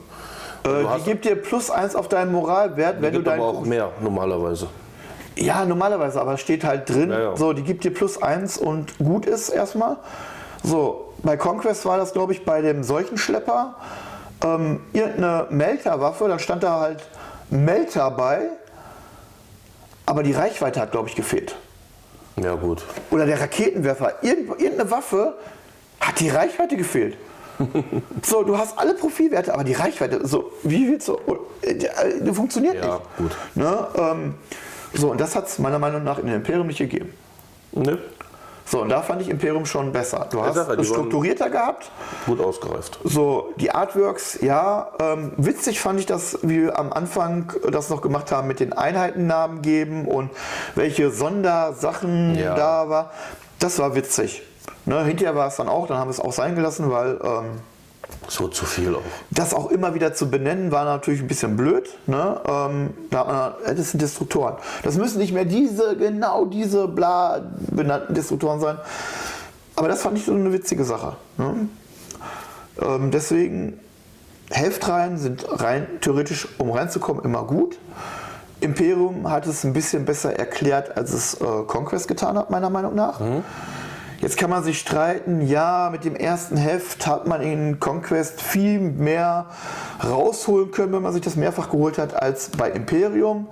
[0.64, 3.40] Äh, die gibt dir plus eins auf deinen Moralwert, wenn du Gibt dein.
[3.40, 4.68] aber auch mehr normalerweise.
[5.36, 7.36] Ja, normalerweise, aber es steht halt drin, Ja, ja.
[7.36, 9.96] so, die gibt dir plus eins und gut ist erstmal.
[10.64, 13.76] So, bei Conquest war das, glaube ich, bei dem Seuchenschlepper
[14.44, 17.02] ähm, irgendeine Melterwaffe, dann stand da halt
[17.50, 18.48] Melter bei,
[20.06, 21.54] aber die Reichweite hat, glaube ich, gefehlt.
[22.42, 22.84] Ja, gut.
[23.10, 25.34] Oder der Raketenwerfer, Irgend, irgendeine Waffe
[26.00, 27.16] hat die Reichweite gefehlt.
[28.22, 31.18] so, du hast alle Profilwerte, aber die Reichweite, so, wie willst du,
[31.62, 31.74] äh,
[32.20, 33.16] die funktioniert Ja, nicht.
[33.16, 33.36] gut.
[33.56, 33.86] Ne?
[33.96, 34.34] Ähm,
[34.94, 37.12] so, und das hat es meiner Meinung nach in Imperium nicht gegeben.
[37.72, 37.98] Ne?
[38.70, 40.26] So, und da fand ich Imperium schon besser.
[40.30, 41.90] Du hast die es strukturierter gehabt.
[42.26, 42.98] Gut ausgereift.
[43.02, 48.02] So, die Artworks, ja, ähm, witzig fand ich das, wie wir am Anfang das noch
[48.02, 50.30] gemacht haben mit den Einheitennamen geben und
[50.74, 52.54] welche Sondersachen Ja.
[52.54, 53.10] da war.
[53.58, 54.42] Das war witzig.
[54.84, 57.60] Ne, hinterher war es dann auch, dann haben wir es auch sein gelassen, weil ähm,
[58.28, 59.00] So zu viel auch.
[59.30, 61.88] das auch immer wieder zu benennen, war natürlich ein bisschen blöd.
[62.06, 62.40] Ne?
[62.46, 64.56] Ähm, da hat man, äh, das sind Destruktoren.
[64.82, 67.40] Das müssen nicht mehr diese, genau diese bla
[67.70, 68.76] benannten Destruktoren sein.
[69.76, 71.16] Aber das fand ich so eine witzige Sache.
[71.38, 71.68] Ne?
[72.82, 73.80] Ähm, deswegen,
[74.50, 77.78] Heftreihen sind rein theoretisch, um reinzukommen, immer gut.
[78.60, 82.94] Imperium hat es ein bisschen besser erklärt, als es äh, Conquest getan hat, meiner Meinung
[82.94, 83.20] nach.
[84.20, 88.80] Jetzt kann man sich streiten, ja, mit dem ersten Heft hat man in Conquest viel
[88.80, 89.46] mehr
[90.04, 93.46] rausholen können, wenn man sich das mehrfach geholt hat, als bei Imperium.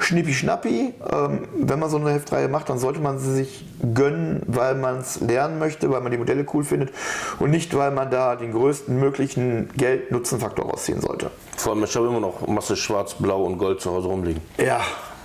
[0.00, 4.42] Schnippi Schnappi, ähm, wenn man so eine Heftreihe macht, dann sollte man sie sich gönnen,
[4.46, 6.92] weil man es lernen möchte, weil man die Modelle cool findet
[7.40, 11.30] und nicht, weil man da den größten möglichen Geld-Nutzen-Faktor rausziehen sollte.
[11.56, 14.42] Vor allem, ich habe immer noch Masse Schwarz, Blau und Gold zu Hause rumliegen.
[14.56, 14.80] Ja.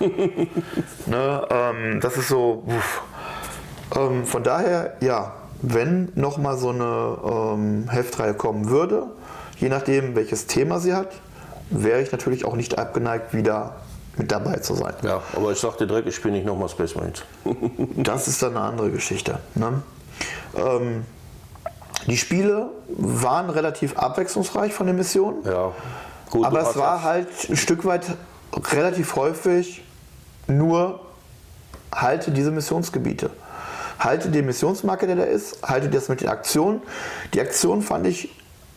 [1.06, 2.64] ne, ähm, das ist so.
[2.66, 3.02] Uff.
[3.96, 9.04] Ähm, von daher, ja, wenn nochmal so eine ähm, Heftreihe kommen würde,
[9.58, 11.08] je nachdem welches Thema sie hat,
[11.70, 13.76] wäre ich natürlich auch nicht abgeneigt, wieder
[14.16, 14.94] mit dabei zu sein.
[15.02, 17.22] Ja, aber ich sag dir direkt, ich spiele nicht nochmal Space Marines.
[17.96, 19.38] Das ist dann eine andere Geschichte.
[19.54, 19.82] Ne?
[20.56, 21.04] Ähm,
[22.06, 25.42] die Spiele waren relativ abwechslungsreich von den Missionen.
[25.44, 25.72] Ja,
[26.30, 26.44] gut.
[26.44, 28.14] Aber es war halt ein Stück weit
[28.72, 29.82] relativ häufig
[30.46, 31.00] nur
[31.92, 33.30] halte diese Missionsgebiete.
[33.98, 36.82] Halte den Missionsmarker, der da ist, halte das mit den Aktionen.
[37.32, 38.30] Die Aktion fand ich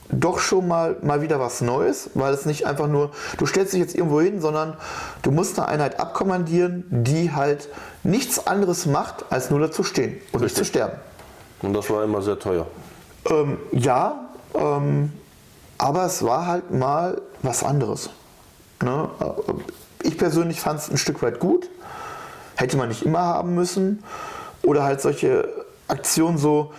[0.09, 3.81] doch schon mal, mal wieder was Neues, weil es nicht einfach nur, du stellst dich
[3.81, 4.77] jetzt irgendwo hin, sondern
[5.21, 7.67] du musst eine Einheit abkommandieren, die halt
[8.03, 10.67] nichts anderes macht, als nur dazu stehen und nicht zu Richtig.
[10.67, 10.97] sterben.
[11.61, 12.67] Und das war immer sehr teuer.
[13.29, 15.11] Ähm, ja, ähm,
[15.77, 18.09] aber es war halt mal was anderes.
[18.81, 19.09] Ne?
[19.19, 21.67] Äh, Ich persönlich fand es ein Stück weit gut.
[22.55, 24.03] Hätte man nicht immer haben müssen.
[24.67, 25.47] Oder halt solche
[25.87, 26.73] Aktionen so,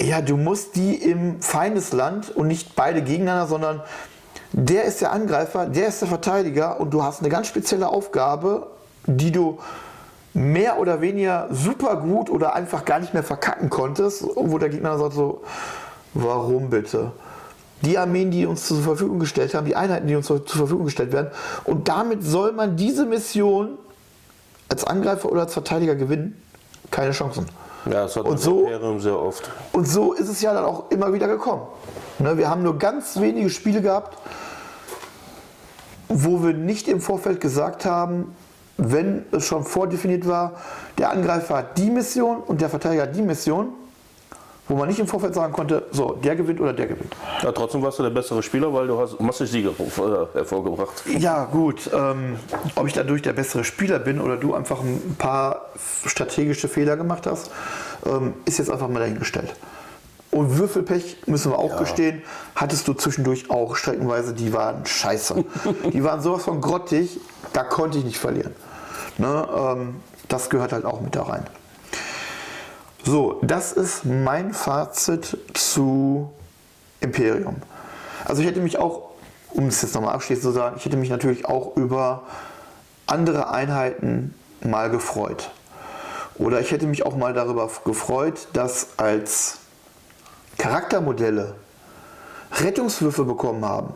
[0.00, 3.82] ja, du musst die im Feindesland und nicht beide gegeneinander, sondern
[4.52, 8.68] der ist der Angreifer, der ist der Verteidiger und du hast eine ganz spezielle Aufgabe,
[9.04, 9.58] die du
[10.32, 14.96] mehr oder weniger super gut oder einfach gar nicht mehr verkacken konntest, wo der Gegner
[14.96, 15.42] sagt so,
[16.14, 17.12] warum bitte?
[17.82, 21.12] Die Armeen, die uns zur Verfügung gestellt haben, die Einheiten, die uns zur Verfügung gestellt
[21.12, 21.30] werden.
[21.64, 23.76] Und damit soll man diese Mission
[24.70, 26.41] als Angreifer oder als Verteidiger gewinnen.
[26.92, 27.46] Keine Chancen.
[27.90, 29.50] Ja, es hat Und das so- Imperium sehr oft.
[29.72, 31.62] Und so ist es ja dann auch immer wieder gekommen.
[32.20, 34.16] Ne, wir haben nur ganz wenige Spiele gehabt,
[36.08, 38.36] wo wir nicht im Vorfeld gesagt haben,
[38.76, 40.52] wenn es schon vordefiniert war,
[40.98, 43.72] der Angreifer hat die Mission und der Verteidiger hat die Mission,
[44.72, 47.14] wo man nicht im Vorfeld sagen konnte, so, der gewinnt oder der gewinnt.
[47.42, 51.02] Ja, trotzdem warst du der bessere Spieler, weil du hast massig Siege äh, hervorgebracht.
[51.18, 51.90] Ja, gut.
[51.92, 52.36] Ähm,
[52.74, 55.66] ob ich dadurch der bessere Spieler bin oder du einfach ein paar
[56.06, 57.50] strategische Fehler gemacht hast,
[58.06, 59.54] ähm, ist jetzt einfach mal dahingestellt.
[60.30, 62.22] Und Würfelpech, müssen wir auch gestehen,
[62.54, 65.44] hattest du zwischendurch auch streckenweise, die waren scheiße.
[65.92, 67.20] die waren sowas von grottig,
[67.52, 68.54] da konnte ich nicht verlieren.
[69.18, 69.96] Ne, ähm,
[70.28, 71.44] das gehört halt auch mit da rein.
[73.04, 76.30] So, das ist mein Fazit zu
[77.00, 77.56] Imperium.
[78.24, 79.10] Also ich hätte mich auch,
[79.50, 82.22] um es jetzt nochmal abschließend zu sagen, ich hätte mich natürlich auch über
[83.06, 85.50] andere Einheiten mal gefreut.
[86.36, 89.58] Oder ich hätte mich auch mal darüber gefreut, dass als
[90.58, 91.56] Charaktermodelle
[92.52, 93.94] Rettungswürfe bekommen haben.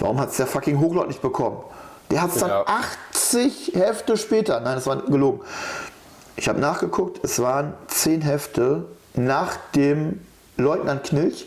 [0.00, 1.58] Warum hat es der fucking Hochlord nicht bekommen?
[2.10, 2.64] Der hat es dann Ja.
[2.66, 5.40] 80 Hefte später, nein, das war gelogen.
[6.36, 10.20] Ich habe nachgeguckt, es waren 10 Hefte nach dem
[10.56, 11.46] Leutnant Knilch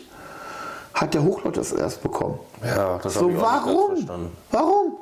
[0.94, 2.38] hat der Hochlord das erst bekommen.
[2.64, 3.96] Ja, das So, habe ich auch nicht ganz warum?
[3.96, 4.36] verstanden.
[4.50, 4.92] Warum?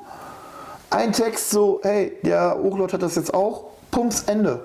[0.91, 4.61] Ein Text so, hey, der Hochlot hat das jetzt auch, Pumps, Ende.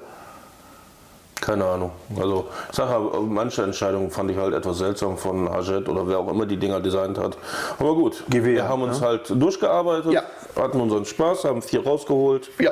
[1.39, 1.91] Keine Ahnung.
[2.19, 6.27] Also ich sage manche Entscheidungen fand ich halt etwas seltsam von Hajet oder wer auch
[6.29, 7.35] immer die Dinger designt hat.
[7.79, 9.07] Aber gut, GW, wir haben uns ne?
[9.07, 10.21] halt durchgearbeitet, Ja.
[10.55, 12.71] hatten unseren Spaß, haben viel rausgeholt, Ja,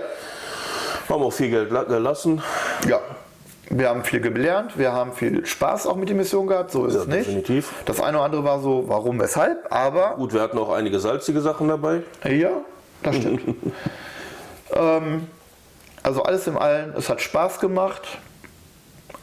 [1.09, 2.41] haben auch viel Geld la- gelassen.
[2.87, 2.99] ja.
[3.71, 6.95] Wir haben viel gelernt, wir haben viel Spaß auch mit der Mission gehabt, so ist
[6.95, 7.27] Ja, es nicht.
[7.27, 7.71] definitiv.
[7.85, 11.39] Das eine oder andere war so, warum, weshalb, aber Gut, wir hatten auch einige salzige
[11.39, 12.01] Sachen dabei.
[12.27, 12.49] Ja,
[13.03, 13.41] das stimmt.
[14.73, 15.27] ähm,
[16.01, 18.17] also alles im Allen, es hat Spaß gemacht,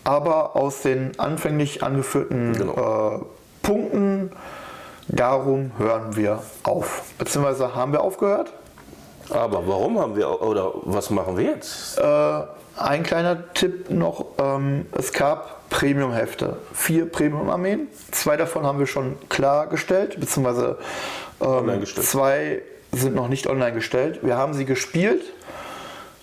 [0.05, 3.16] aber aus den anfänglich angeführten Genau.
[3.16, 4.31] äh, Punkten,
[5.09, 7.03] darum hören wir auf.
[7.18, 8.53] Beziehungsweise haben wir aufgehört.
[9.30, 11.98] Aber warum haben wir oder was machen wir jetzt?
[11.98, 12.42] Äh,
[12.76, 17.88] ein kleiner Tipp noch, ähm, es gab Premium-Hefte, vier Premium-Armeen.
[18.12, 20.78] Zwei davon haben wir schon klargestellt, beziehungsweise
[21.40, 22.62] ähm, zwei
[22.92, 24.20] sind noch nicht online gestellt.
[24.22, 25.22] Wir haben sie gespielt,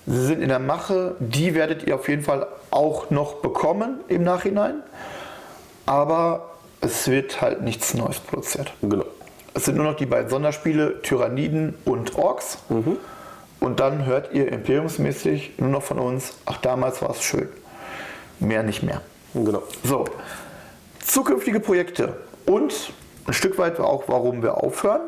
[0.06, 4.24] sie sind in der Mache, die werdet ihr auf jeden Fall auch noch bekommen im
[4.24, 4.82] Nachhinein.
[5.86, 8.74] Aber es wird halt nichts Neues produziert.
[8.82, 9.06] Genau.
[9.54, 12.58] Es sind nur noch die beiden Sonderspiele Tyranniden und Orks.
[13.60, 17.48] Und dann hört ihr imperiumsmäßig nur noch von uns, ach damals war es schön.
[18.40, 19.02] Mehr nicht mehr.
[19.34, 19.64] Genau.
[19.84, 20.06] So,
[21.00, 22.92] zukünftige Projekte und
[23.26, 25.02] ein Stück weit auch, warum wir aufhören,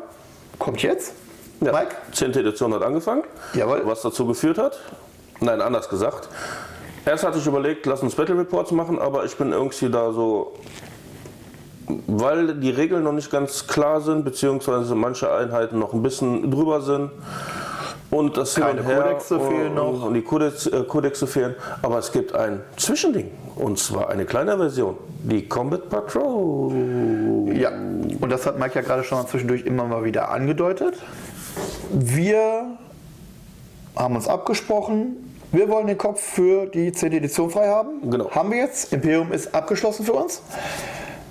[0.58, 1.12] kommt jetzt.
[1.60, 1.72] Ja.
[1.72, 1.94] Mike?
[2.12, 2.32] 10.
[2.32, 3.24] Edition hat angefangen.
[3.54, 3.82] Jawohl.
[3.84, 4.78] Was dazu geführt hat?
[5.40, 6.28] Nein, anders gesagt.
[7.04, 10.54] Erst hatte ich überlegt, lass uns Battle Reports machen, aber ich bin irgendwie da so,
[12.06, 16.80] weil die Regeln noch nicht ganz klar sind, beziehungsweise manche Einheiten noch ein bisschen drüber
[16.80, 17.10] sind.
[18.10, 20.02] Und das hin Keine und her Kodexe fehlen noch.
[20.04, 21.56] Und die Kodex, äh, Kodexe fehlen.
[21.82, 23.30] Aber es gibt ein Zwischending.
[23.56, 24.96] Und zwar eine kleine Version.
[25.24, 26.72] Die Combat Patrol.
[27.52, 30.94] Ja, und das hat Mike ja gerade schon mal zwischendurch immer mal wieder angedeutet.
[31.92, 32.78] Wir
[33.96, 35.16] haben uns abgesprochen,
[35.52, 37.12] wir wollen den Kopf für die 10.
[37.12, 38.10] Edition frei haben.
[38.10, 38.30] Genau.
[38.30, 38.92] Haben wir jetzt.
[38.92, 40.42] Imperium ist abgeschlossen für uns.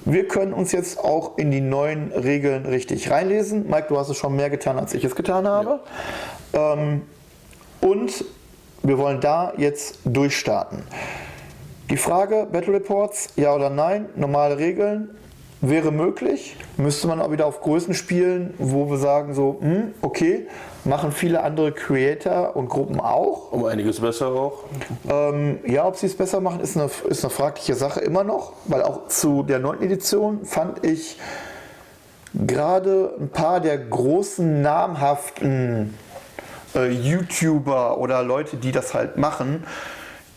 [0.05, 3.67] Wir können uns jetzt auch in die neuen Regeln richtig reinlesen.
[3.67, 5.79] Mike, du hast es schon mehr getan, als ich es getan habe.
[6.53, 7.01] Ähm,
[7.81, 8.23] und
[8.83, 10.83] wir wollen da jetzt durchstarten.
[11.89, 15.09] Die Frage, Battle Reports, ja oder nein, normale Regeln,
[15.69, 16.57] wäre möglich.
[16.77, 20.47] Müsste man auch wieder auf Größen spielen, wo wir sagen so, hm, okay,
[20.83, 23.51] machen viele andere Creator und Gruppen auch.
[23.51, 24.63] Um einiges besser auch.
[25.09, 28.53] Ähm, ja, ob sie es besser machen, ist eine, ist eine fragliche Sache immer noch,
[28.65, 29.81] weil auch zu der 9.
[29.81, 31.17] Edition fand ich
[32.33, 35.93] gerade ein paar der großen namhaften
[36.75, 39.63] äh, YouTuber oder Leute, die das halt machen,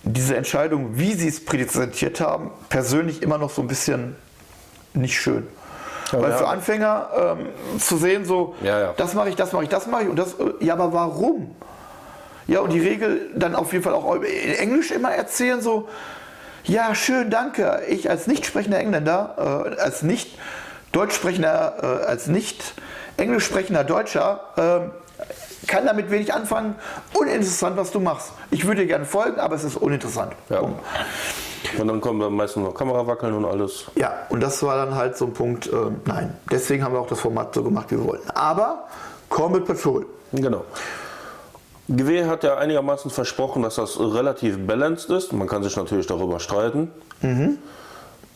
[0.05, 4.17] diese Entscheidung, wie sie es präsentiert haben, persönlich immer noch so ein bisschen
[4.99, 5.47] nicht schön.
[6.13, 6.37] Weil ja.
[6.39, 8.95] für Anfänger ähm, zu sehen, so, Ja, ja.
[8.97, 11.55] das mache ich, das mache ich, das mache ich und das, äh, ja, aber warum?
[12.47, 15.87] Ja, und die Regel dann auf jeden Fall auch in Englisch immer erzählen, so,
[16.65, 17.83] ja, schön, danke.
[17.89, 20.39] Ich als nicht sprechender Engländer, äh, als nicht
[20.93, 22.75] deutsch sprechender, äh, als nicht
[23.17, 26.77] englisch sprechender Deutscher, äh, kann damit wenig anfangen.
[27.13, 28.33] Uninteressant, was du machst.
[28.51, 30.33] Ich würde dir gerne folgen, aber es ist uninteressant.
[30.49, 30.63] Ja.
[31.79, 33.87] Und dann kommen wir meistens noch Kamera wackeln und alles.
[33.97, 36.37] Ja, und das war dann halt so ein Punkt, äh, nein.
[36.51, 38.31] Deswegen haben wir auch das Format so gemacht, wie wir wollten.
[38.31, 38.85] Aber
[39.29, 40.07] Combat Patrol.
[40.33, 40.65] Genau.
[41.89, 45.33] GW hat ja einigermaßen versprochen, dass das relativ balanced ist.
[45.33, 46.91] Man kann sich natürlich darüber streiten.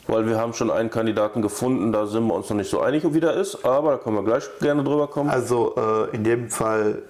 [0.07, 3.03] Weil wir haben schon einen Kandidaten gefunden, da sind wir uns noch nicht so einig,
[3.13, 5.29] wie der ist, aber da können wir gleich gerne drüber kommen.
[5.29, 7.01] Also äh, in dem Fall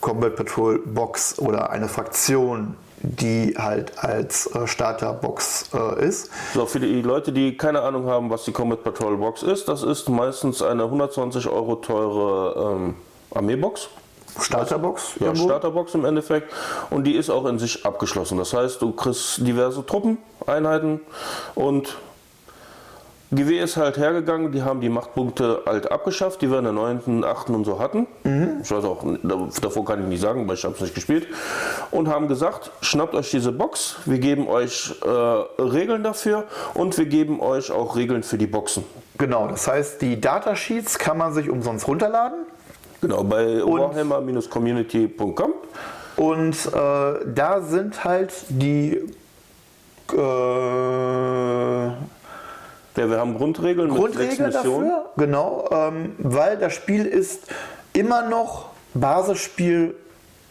[0.00, 6.30] Combat Patrol Box oder eine Fraktion, die halt als äh, Starterbox äh, ist.
[6.54, 9.82] So, für die Leute, die keine Ahnung haben, was die Combat Patrol Box ist, das
[9.82, 12.94] ist meistens eine 120 Euro teure ähm,
[13.34, 13.88] Armeebox.
[14.40, 15.44] Starterbox Ja, irgendwo.
[15.44, 16.50] Starterbox im Endeffekt.
[16.90, 18.38] Und die ist auch in sich abgeschlossen.
[18.38, 21.00] Das heißt, du kriegst diverse Truppen, Einheiten
[21.54, 21.96] und
[23.32, 27.24] GW ist halt hergegangen, die haben die Machtpunkte halt abgeschafft, die wir in der 9.,
[27.24, 27.48] 8.
[27.50, 28.06] und so hatten.
[28.62, 29.02] Ich weiß auch,
[29.60, 31.26] davor kann ich nicht sagen, weil ich habe es nicht gespielt.
[31.90, 35.08] Und haben gesagt, schnappt euch diese Box, wir geben euch äh,
[35.62, 38.84] Regeln dafür und wir geben euch auch Regeln für die Boxen.
[39.16, 42.46] Genau, das heißt, die Datasheets kann man sich umsonst runterladen.
[43.00, 45.54] Genau, bei warhammer-community.com.
[46.16, 49.00] Und äh, da sind halt die
[50.12, 51.90] äh,
[52.96, 54.88] Ja, wir haben Grundregeln, mit Grundregeln Missionen.
[54.88, 57.44] dafür, genau, ähm, weil das Spiel ist
[57.92, 59.94] immer noch Basisspiel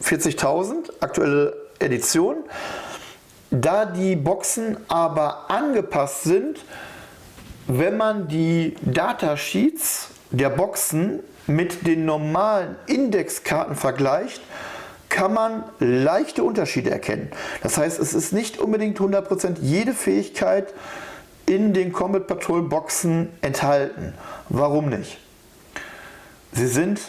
[0.04, 2.38] 40.000, aktuelle Edition.
[3.52, 6.64] Da die Boxen aber angepasst sind,
[7.68, 14.42] wenn man die Datasheets der Boxen mit den normalen Indexkarten vergleicht,
[15.10, 17.30] kann man leichte Unterschiede erkennen.
[17.62, 20.74] Das heißt, es ist nicht unbedingt 100% jede Fähigkeit
[21.46, 24.14] in den Combat Patrol Boxen enthalten.
[24.50, 25.20] Warum nicht?
[26.54, 27.00] Sie sind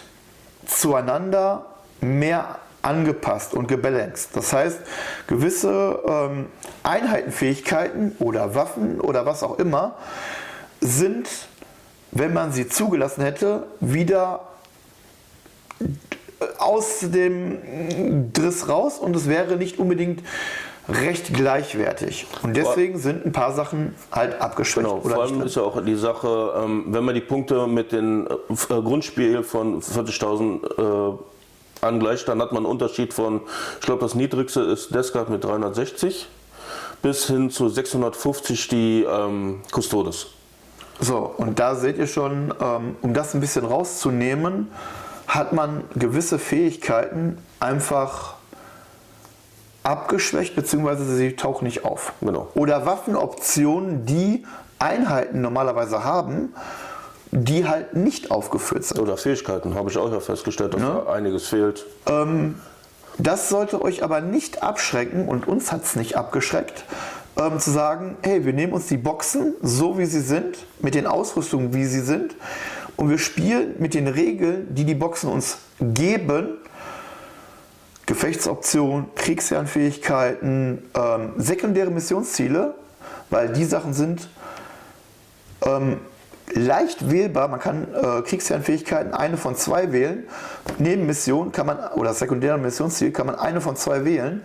[0.66, 1.66] zueinander
[2.00, 4.30] mehr angepasst und gebalanced.
[4.34, 4.80] Das heißt,
[5.26, 6.46] gewisse ähm,
[6.82, 9.96] Einheitenfähigkeiten oder Waffen oder was auch immer
[10.80, 11.28] sind,
[12.10, 14.40] wenn man sie zugelassen hätte, wieder
[16.58, 20.22] aus dem Driss raus und es wäre nicht unbedingt
[20.88, 22.26] recht gleichwertig.
[22.42, 24.86] Und deswegen sind ein paar Sachen halt abgeschwächt.
[24.86, 28.26] Genau, vor allem ist ja auch die Sache, ähm, wenn man die Punkte mit dem
[28.26, 31.18] äh, Grundspiel von 40.000 äh,
[31.82, 33.42] angleicht, dann hat man einen Unterschied von,
[33.80, 36.28] ich glaube das niedrigste ist Descard mit 360
[37.02, 40.28] bis hin zu 650 die ähm, Custodes.
[41.00, 44.70] So, und da seht ihr schon, ähm, um das ein bisschen rauszunehmen,
[45.26, 48.36] hat man gewisse Fähigkeiten einfach
[49.82, 52.12] abgeschwächt, beziehungsweise sie tauchen nicht auf.
[52.20, 52.48] Genau.
[52.54, 54.44] Oder Waffenoptionen, die
[54.78, 56.54] Einheiten normalerweise haben,
[57.30, 59.00] die halt nicht aufgeführt sind.
[59.00, 61.02] Oder Fähigkeiten, habe ich auch ja festgestellt, dass ja.
[61.04, 61.86] da einiges fehlt.
[62.06, 62.56] Ähm,
[63.18, 66.84] das sollte euch aber nicht abschrecken, und uns hat es nicht abgeschreckt,
[67.36, 71.06] ähm, zu sagen, hey, wir nehmen uns die Boxen so wie sie sind, mit den
[71.06, 72.34] Ausrüstungen wie sie sind,
[72.96, 76.58] und wir spielen mit den Regeln, die die Boxen uns geben,
[78.12, 82.74] Gefechtsoptionen, Kriegsherrenfähigkeiten, ähm, sekundäre Missionsziele,
[83.30, 84.28] weil die Sachen sind
[85.64, 85.96] ähm,
[86.52, 87.48] leicht wählbar.
[87.48, 90.24] Man kann äh, Kriegsherrenfähigkeiten eine von zwei wählen.
[90.76, 94.42] Neben Mission kann man, oder sekundäre Missionsziel kann man eine von zwei wählen.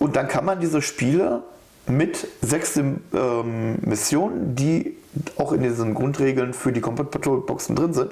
[0.00, 1.44] Und dann kann man diese Spiele
[1.86, 4.96] mit sechs ähm, Missionen, die
[5.36, 8.10] auch in diesen Grundregeln für die Combat Patrol Boxen drin sind,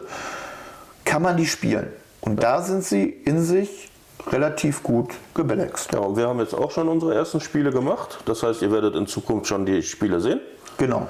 [1.04, 1.88] kann man die spielen.
[2.20, 3.89] Und da sind sie in sich
[4.28, 5.92] relativ gut gebalanced.
[5.92, 8.18] Ja, und wir haben jetzt auch schon unsere ersten Spiele gemacht.
[8.24, 10.40] Das heißt, ihr werdet in Zukunft schon die Spiele sehen.
[10.78, 11.06] Genau.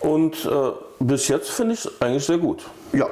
[0.00, 0.48] Und äh,
[0.98, 2.64] bis jetzt finde ich es eigentlich sehr gut.
[2.92, 3.06] Ja.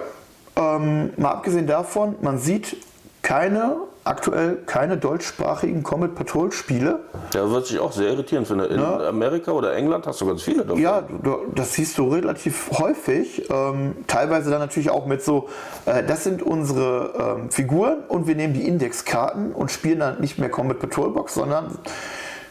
[0.57, 2.77] Ähm, mal abgesehen davon, man sieht
[3.23, 3.77] keine
[4.09, 7.01] aktuell keine deutschsprachigen Comet Patrol Spiele.
[7.35, 8.67] Ja, was ich auch sehr irritierend finde.
[8.67, 9.09] In ja.
[9.09, 10.81] Amerika oder England hast du ganz viele davon.
[10.81, 11.03] Ja,
[11.55, 13.49] das siehst du relativ häufig.
[13.51, 15.49] Ähm, teilweise dann natürlich auch mit so,
[15.87, 20.39] äh, das sind unsere ähm, Figuren und wir nehmen die Indexkarten und spielen dann nicht
[20.39, 21.79] mehr Comet Patrol Box, sondern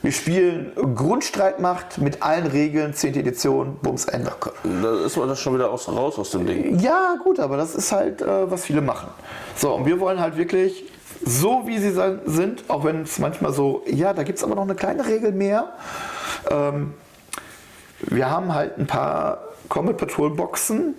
[0.04, 3.16] wir spielen Grundstreitmacht mit allen Regeln, 10.
[3.16, 4.32] Edition, Bums, Ende.
[4.64, 6.80] Da ist man das schon wieder aus, raus aus dem Ding.
[6.80, 9.10] Ja, gut, aber das ist halt, äh, was viele machen.
[9.56, 10.86] So, und wir wollen halt wirklich
[11.26, 11.92] so wie sie
[12.26, 15.32] sind, auch wenn es manchmal so, ja, da gibt es aber noch eine kleine Regel
[15.32, 15.74] mehr.
[16.50, 16.94] Ähm,
[18.02, 20.96] wir haben halt ein paar Comet Patrol Boxen.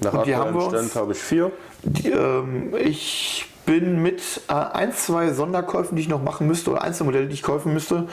[0.00, 1.52] Nach und die haben wir uns, habe ich vier.
[1.82, 6.82] Die, ähm, ich bin mit äh, ein, zwei Sonderkäufen, die ich noch machen müsste, oder
[6.82, 8.08] Einzelmodelle, die ich kaufen müsste,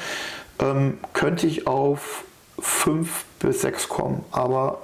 [0.60, 2.24] ähm, könnte ich auf
[2.60, 4.24] fünf bis sechs kommen.
[4.32, 4.82] Aber.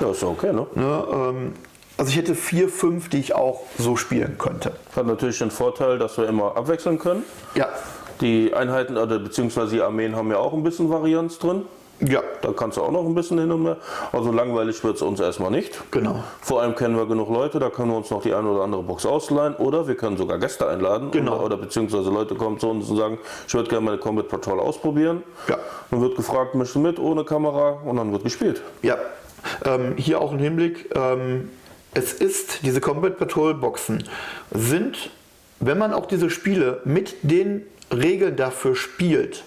[0.00, 0.66] Ja, ist okay, ne?
[0.74, 1.52] ne ähm,
[1.98, 4.72] also ich hätte vier, fünf, die ich auch so spielen könnte.
[4.94, 7.24] Hat natürlich den Vorteil, dass wir immer abwechseln können.
[7.56, 7.68] Ja.
[8.20, 11.62] Die Einheiten oder beziehungsweise die Armeen haben ja auch ein bisschen Varianz drin.
[12.00, 12.22] Ja.
[12.42, 13.78] Da kannst du auch noch ein bisschen hin und her.
[14.12, 15.90] Also langweilig wird es uns erstmal nicht.
[15.90, 16.22] Genau.
[16.40, 18.84] Vor allem kennen wir genug Leute, da können wir uns noch die eine oder andere
[18.84, 21.10] Box ausleihen oder wir können sogar Gäste einladen.
[21.10, 21.34] Genau.
[21.34, 24.60] Oder, oder beziehungsweise Leute kommen zu uns und sagen, ich würde gerne meine Combat Patrol
[24.60, 25.24] ausprobieren.
[25.48, 25.58] Ja.
[25.90, 28.62] Dann wird gefragt, möchtest du mit, ohne Kamera und dann wird gespielt.
[28.82, 28.96] Ja.
[29.64, 30.94] Ähm, hier auch ein Hinblick.
[30.94, 31.50] Ähm,
[31.94, 34.04] es ist, diese Combat Patrol Boxen
[34.50, 35.10] sind,
[35.60, 39.44] wenn man auch diese Spiele mit den Regeln dafür spielt,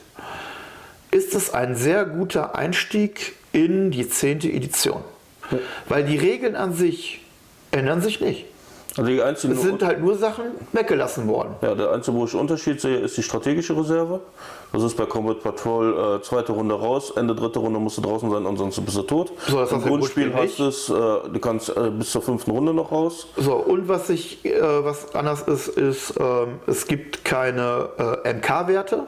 [1.11, 4.41] ist es ein sehr guter Einstieg in die 10.
[4.41, 5.03] Edition.
[5.87, 7.21] Weil die Regeln an sich
[7.71, 8.45] ändern sich nicht.
[8.97, 11.55] Also die einzigen es sind halt nur Sachen weggelassen worden.
[11.61, 14.19] Ja, der einzige, wo ich Unterschied sehe, ist die strategische Reserve.
[14.73, 18.29] Das ist bei Combat Patrol äh, zweite Runde raus, Ende dritte Runde musst du draußen
[18.29, 19.31] sein, ansonsten bist du tot.
[19.47, 22.91] So, Im Grundspiel hast du es, äh, du kannst äh, bis zur fünften Runde noch
[22.91, 23.27] raus.
[23.37, 27.89] So, und was, ich, äh, was anders ist, ist, ähm, es gibt keine
[28.23, 29.03] äh, MK-Werte.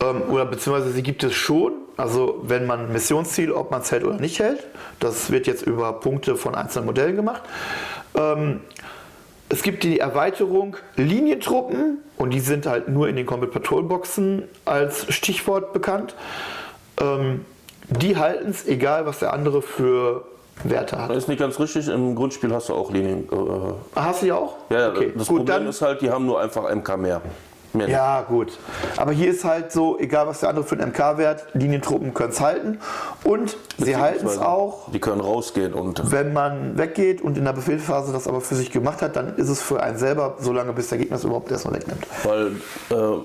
[0.00, 1.72] Ähm, oder beziehungsweise sie gibt es schon.
[1.96, 4.62] Also wenn man Missionsziel, ob man es hält oder nicht hält.
[5.00, 7.42] Das wird jetzt über Punkte von einzelnen Modellen gemacht.
[8.16, 8.60] Ähm,
[9.48, 14.42] es gibt die Erweiterung Linientruppen und die sind halt nur in den Combat Patrol Boxen
[14.64, 16.16] als Stichwort bekannt.
[17.00, 17.44] Ähm,
[17.88, 20.24] die halten es, egal was der andere für
[20.64, 21.10] Werte hat.
[21.10, 21.88] Das ist nicht ganz richtig.
[21.88, 23.28] Im Grundspiel hast du auch Linien.
[23.30, 24.56] Äh, hast du die auch?
[24.70, 25.12] Ja, okay.
[25.16, 27.20] das Gut, Problem dann, ist halt, die haben nur einfach MK mehr.
[27.76, 27.94] Mehr nicht.
[27.94, 28.58] Ja, gut.
[28.96, 32.40] Aber hier ist halt so, egal was der andere für einen MK-Wert, Linientruppen können es
[32.40, 32.78] halten.
[33.24, 37.52] Und sie halten es auch, Die können rausgehen und wenn man weggeht und in der
[37.52, 40.72] Befehlsphase das aber für sich gemacht hat, dann ist es für einen selber so lange,
[40.72, 42.06] bis der Gegner es überhaupt erstmal wegnimmt.
[42.24, 42.46] Weil,
[42.90, 43.18] äh,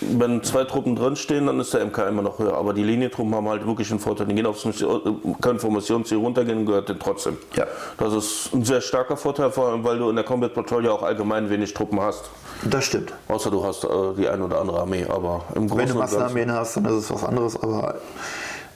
[0.00, 2.54] wenn zwei Truppen drin stehen, dann ist der MK immer noch höher.
[2.54, 4.26] Aber die Linientruppen haben halt wirklich einen Vorteil.
[4.26, 7.36] Die gehen aufs Mission, können vom Missionsziel runtergehen und gehört denen trotzdem.
[7.54, 7.66] Ja.
[7.98, 10.92] Das ist ein sehr starker Vorteil, vor allem, weil du in der Combat Patrol ja
[10.92, 12.24] auch allgemein wenig Truppen hast.
[12.64, 13.12] Das stimmt.
[13.28, 13.88] Außer du hast äh,
[14.18, 15.06] die ein oder andere Armee.
[15.08, 15.98] Aber im Großen Wenn du.
[15.98, 17.62] Massenarmeen hast, dann ist es was anderes.
[17.62, 17.96] Aber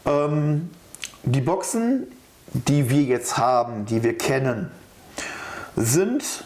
[0.07, 0.71] ähm,
[1.25, 2.07] die Boxen,
[2.53, 4.71] die wir jetzt haben, die wir kennen,
[5.77, 6.45] sind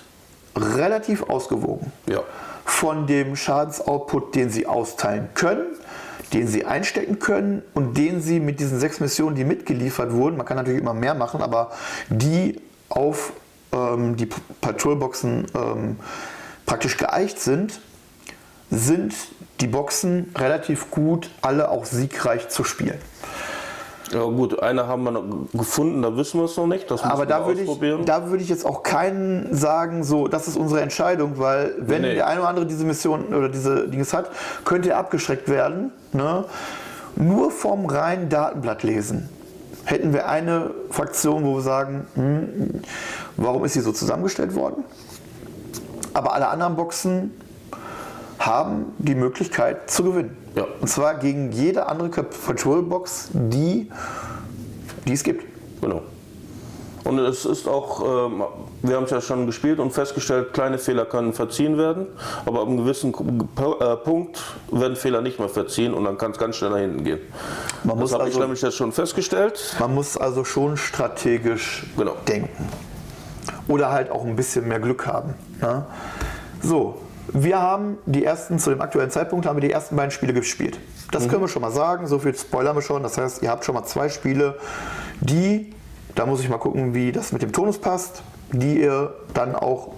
[0.56, 1.92] relativ ausgewogen.
[2.06, 2.22] Ja.
[2.64, 5.66] Von dem Schadensoutput, den sie austeilen können,
[6.32, 10.46] den sie einstecken können und den sie mit diesen sechs Missionen, die mitgeliefert wurden, man
[10.46, 11.72] kann natürlich immer mehr machen, aber
[12.08, 13.32] die auf
[13.72, 14.26] ähm, die
[14.60, 15.96] Patrolboxen ähm,
[16.66, 17.80] praktisch geeicht sind,
[18.70, 19.14] sind
[19.60, 22.98] die Boxen relativ gut, alle auch siegreich zu spielen.
[24.12, 26.90] Ja gut, eine haben wir noch gefunden, da wissen wir es noch nicht.
[26.90, 30.48] Das Aber wir da würde, ich, da würde ich jetzt auch keinen sagen, so, das
[30.48, 32.14] ist unsere Entscheidung, weil wenn Nee.
[32.16, 34.30] der eine oder andere diese Mission oder diese Dinges hat,
[34.64, 35.92] könnte er abgeschreckt werden.
[36.12, 36.44] Ne?
[37.16, 39.28] Nur vom reinen Datenblatt lesen
[39.84, 42.82] hätten wir eine Fraktion, wo wir sagen, hm,
[43.36, 44.84] warum ist sie so zusammengestellt worden?
[46.14, 47.32] Aber alle anderen Boxen
[48.46, 50.36] haben die Möglichkeit zu gewinnen.
[50.54, 50.66] Ja.
[50.80, 53.90] Und zwar gegen jede andere Patrol-Box, die,
[55.06, 55.44] die es gibt.
[55.80, 56.02] Genau.
[57.04, 58.42] Und es ist auch, ähm,
[58.82, 62.06] wir haben es ja schon gespielt und festgestellt, kleine Fehler können verziehen werden,
[62.46, 64.40] aber ab einem gewissen äh, Punkt
[64.70, 67.18] werden Fehler nicht mehr verziehen und dann kann es ganz schnell nach hinten gehen.
[67.82, 69.74] Man das muss habe ich also- nämlich jetzt schon festgestellt.
[69.80, 72.14] Man muss also schon strategisch Genau.
[72.28, 72.68] denken.
[73.66, 75.34] Oder halt auch ein bisschen mehr Glück haben.
[75.60, 75.84] Ne?
[76.62, 80.32] So, wir haben die ersten, zu dem aktuellen Zeitpunkt haben wir die ersten beiden Spiele
[80.32, 80.78] gespielt.
[81.10, 83.02] Das können wir schon mal sagen, so viel spoilern wir schon.
[83.02, 84.58] Das heißt, ihr habt schon mal zwei Spiele,
[85.20, 85.72] die,
[86.14, 89.92] da muss ich mal gucken, wie das mit dem Tonus passt, die ihr dann auch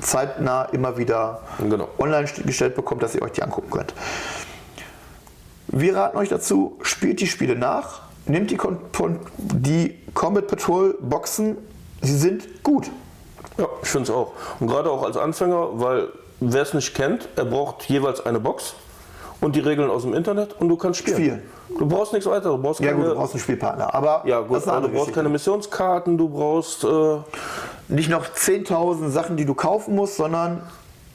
[0.00, 1.88] zeitnah immer wieder Genau.
[1.98, 3.94] online gestellt bekommt, dass ihr euch die angucken könnt.
[5.68, 8.78] Wir raten euch dazu, spielt die Spiele nach, nehmt die, Kon
[9.38, 11.56] die Combat Patrol Boxen,
[12.02, 12.90] sie sind gut.
[13.58, 14.32] Ja, ich finde es auch.
[14.60, 16.08] Und gerade auch als Anfänger, weil
[16.40, 18.74] wer es nicht kennt, er braucht jeweils eine Box
[19.40, 21.16] und die Regeln aus dem Internet und du kannst spielen.
[21.16, 21.42] Spielen.
[21.78, 22.50] Du brauchst nichts weiter.
[22.50, 25.12] Du brauchst Ja keine, gut, du brauchst einen Spielpartner, aber ja, gut, aber du brauchst
[25.12, 25.28] keine.
[25.28, 27.18] Missionskarten, du brauchst äh,
[27.88, 30.62] Nicht noch 10.000 Sachen, die du kaufen musst, sondern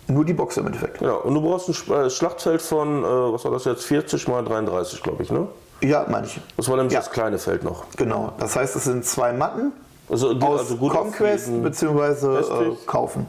[0.07, 1.01] nur die Box im Endeffekt.
[1.01, 4.43] Ja, und du brauchst ein äh, Schlachtfeld von, äh, was war das jetzt, 40 mal
[4.43, 5.47] 33, glaube ich, ne?
[5.81, 6.41] Ja, manche.
[6.57, 6.99] Das war nämlich Ja.
[6.99, 7.85] das kleine Feld noch.
[7.97, 8.33] Genau.
[8.37, 9.71] Das heißt, es sind zwei Matten
[10.09, 12.37] Also, die, aus also Conquest bzw.
[12.37, 13.25] Äh, kaufen.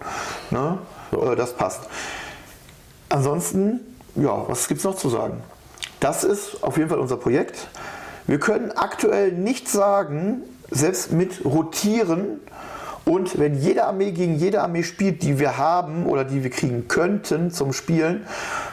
[0.51, 0.77] Ne?
[1.13, 1.83] Äh, das passt.
[3.09, 3.81] Ansonsten,
[4.15, 5.43] ja, was gibt es noch zu sagen?
[6.01, 7.69] Das ist auf jeden Fall unser Projekt.
[8.27, 12.41] Wir können aktuell nicht sagen, selbst mit Rotieren
[13.05, 16.89] und wenn jede Armee gegen jede Armee spielt, die wir haben oder die wir kriegen
[16.89, 18.27] könnten zum Spielen,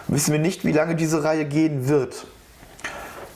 [0.07, 2.27] wissen wir nicht, wie lange diese Reihe gehen wird.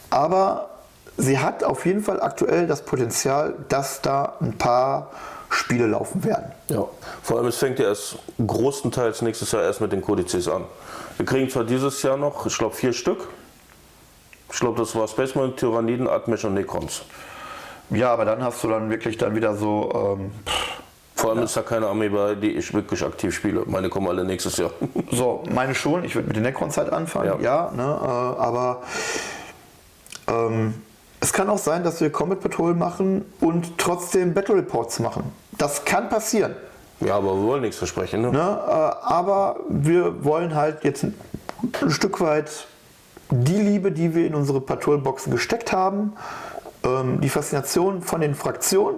[0.09, 0.69] Aber
[1.17, 5.11] sie hat auf jeden Fall aktuell das Potenzial, dass da ein paar
[5.53, 6.51] Spiele laufen werden.
[6.69, 6.85] Ja,
[7.21, 10.65] vor allem es fängt ja erst großenteils nächstes Jahr erst mit den Kodizes an.
[11.17, 13.27] Wir kriegen zwar dieses Jahr noch, ich glaube, vier Stück.
[14.51, 17.03] Ich glaube, das war Space Marine, Tyranniden, Atmesh und Necrons.
[17.89, 20.17] Ja, aber dann hast du dann wirklich dann wieder so.
[20.19, 20.31] Ähm,
[21.15, 23.63] Vor allem ist da keine Armee bei, die ich wirklich aktiv spiele.
[23.65, 24.71] Meine kommen alle nächstes Jahr.
[25.11, 26.03] so, meine schon.
[26.03, 28.83] Ich würde mit der Necron-Zeit anfangen, ja, ne, äh, aber
[30.27, 30.73] ähm,
[31.23, 35.23] es kann auch sein, dass wir Combat Patrol machen und trotzdem Battle Reports machen.
[35.57, 36.53] Das kann passieren.
[36.99, 38.23] ja, aber wir wollen nichts versprechen.
[38.23, 38.31] Ne?
[38.31, 38.39] Ne?
[38.39, 41.15] Äh, aber wir wollen halt jetzt ein,
[41.81, 42.67] ein Stück weit
[43.29, 46.11] die Liebe, die wir in unsere Patrolboxen gesteckt haben,
[46.83, 48.97] ähm, die Faszination von den Fraktionen,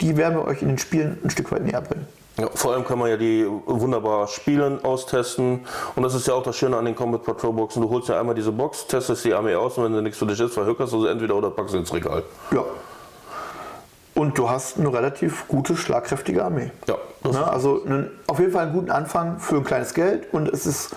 [0.00, 2.06] die werden wir euch in den Spielen ein Stück weit näher bringen.
[2.38, 5.66] Ja, vor allem kann man ja die wunderbar spielen, austesten.
[5.94, 7.82] Und das ist ja auch das Schöne an den Combat Patrol Boxen.
[7.82, 10.26] Du holst ja einmal diese Box, testest die Armee aus und wenn sie nichts für
[10.26, 12.22] dich ist, verhökerst du sie entweder oder packst sie ins Regal.
[12.50, 12.64] Ja.
[14.14, 16.70] Und du hast eine relativ gute, schlagkräftige Armee.
[16.86, 16.96] Ja,
[17.30, 17.46] Ne?
[17.46, 20.32] Also einen, auf jeden Fall einen guten Anfang für ein kleines Geld.
[20.32, 20.90] Und es ist,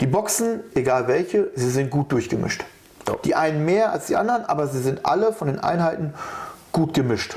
[0.00, 2.64] die Boxen, egal welche, sie sind gut durchgemischt.
[3.06, 3.14] Ja.
[3.24, 6.14] Die einen mehr als die anderen, aber sie sind alle von den Einheiten
[6.72, 7.36] gut gemischt.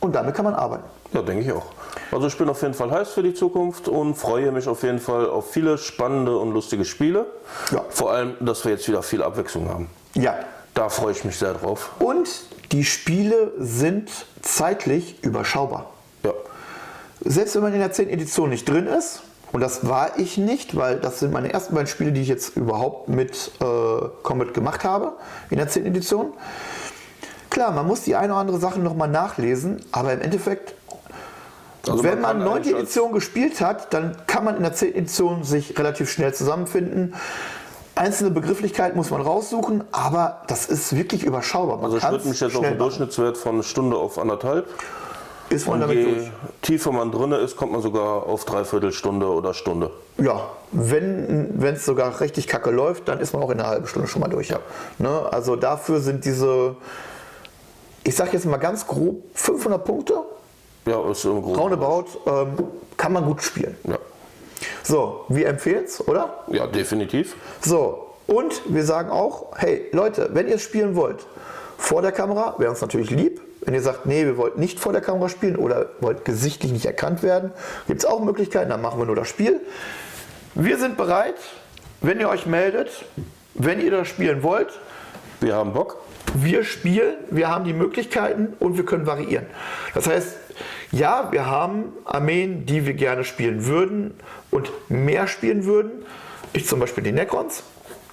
[0.00, 0.84] Und damit kann man arbeiten.
[1.12, 1.66] Ja, denke ich auch.
[2.10, 4.98] Also ich bin auf jeden Fall heiß für die Zukunft und freue mich auf jeden
[4.98, 7.26] Fall auf viele spannende und lustige Spiele.
[7.70, 7.84] Ja.
[7.88, 9.88] Vor allem, dass wir jetzt wieder viel Abwechslung haben.
[10.14, 10.36] Ja.
[10.74, 11.90] Da freue ich mich sehr drauf.
[11.98, 12.28] Und
[12.72, 15.90] die Spiele sind zeitlich überschaubar.
[16.24, 16.32] Ja.
[17.20, 18.08] Selbst wenn man in der 10.
[18.08, 19.22] Edition nicht drin ist
[19.52, 22.56] Und das war ich nicht, weil das sind meine ersten beiden Spiele, die ich jetzt
[22.56, 23.64] überhaupt mit äh,
[24.22, 25.12] Combat gemacht habe
[25.50, 25.84] in der 10.
[25.84, 26.32] Edition.
[27.50, 30.74] Klar, man muss die eine oder andere Sache nochmal nachlesen, aber im Endeffekt,
[31.88, 32.56] Also wenn man man kann 9.
[32.56, 34.94] eigentlich als- Edition gespielt hat, dann kann man in der 10.
[34.94, 37.14] Edition sich relativ schnell zusammenfinden.
[37.94, 41.76] Einzelne Begrifflichkeiten muss man raussuchen, aber das ist wirklich überschaubar.
[41.76, 42.78] Man Also ich würde mich jetzt auf einen machen.
[42.78, 44.66] Durchschnittswert von eine Stunde auf anderthalb.
[45.50, 46.30] Ist man Und damit je durch.
[46.62, 49.90] tiefer man drin ist, kommt man sogar auf Dreiviertelstunde oder Stunde.
[50.16, 54.08] Ja, wenn es sogar richtig kacke läuft, dann ist man auch in einer halben Stunde
[54.08, 54.48] schon mal durch.
[54.48, 54.60] Ja.
[54.98, 55.10] Ne?
[55.30, 56.76] Also dafür sind diese,
[58.04, 60.14] ich sag jetzt mal ganz grob, 500 Punkte,
[60.86, 61.58] Ja, ist im Groben.
[61.58, 62.48] roundabout, ähm,
[62.96, 63.76] kann man gut spielen.
[63.84, 63.98] Ja.
[64.82, 66.44] So, wir empfehlen es, oder?
[66.48, 67.36] ja, definitiv.
[67.60, 71.26] So, und wir sagen auch, hey Leute, wenn ihr spielen wollt,
[71.78, 73.40] vor der Kamera, wäre uns natürlich lieb.
[73.64, 76.84] Wenn ihr sagt, nee, wir wollten nicht vor der Kamera spielen oder wollt gesichtlich nicht
[76.86, 77.52] erkannt werden,
[77.86, 79.60] gibt es auch Möglichkeiten, dann machen wir nur das Spiel.
[80.54, 81.36] Wir sind bereit,
[82.00, 83.04] wenn ihr euch meldet,
[83.54, 84.68] wenn ihr das spielen wollt,
[85.40, 85.98] Wir haben Bock.
[86.34, 89.46] wir spielen, wir haben die Möglichkeiten und wir können variieren.
[89.94, 90.36] Das heißt,
[90.90, 94.14] ja, wir haben Armeen, die wir gerne spielen würden
[94.50, 95.90] und mehr spielen würden.
[96.52, 97.62] Ich zum Beispiel die Necrons.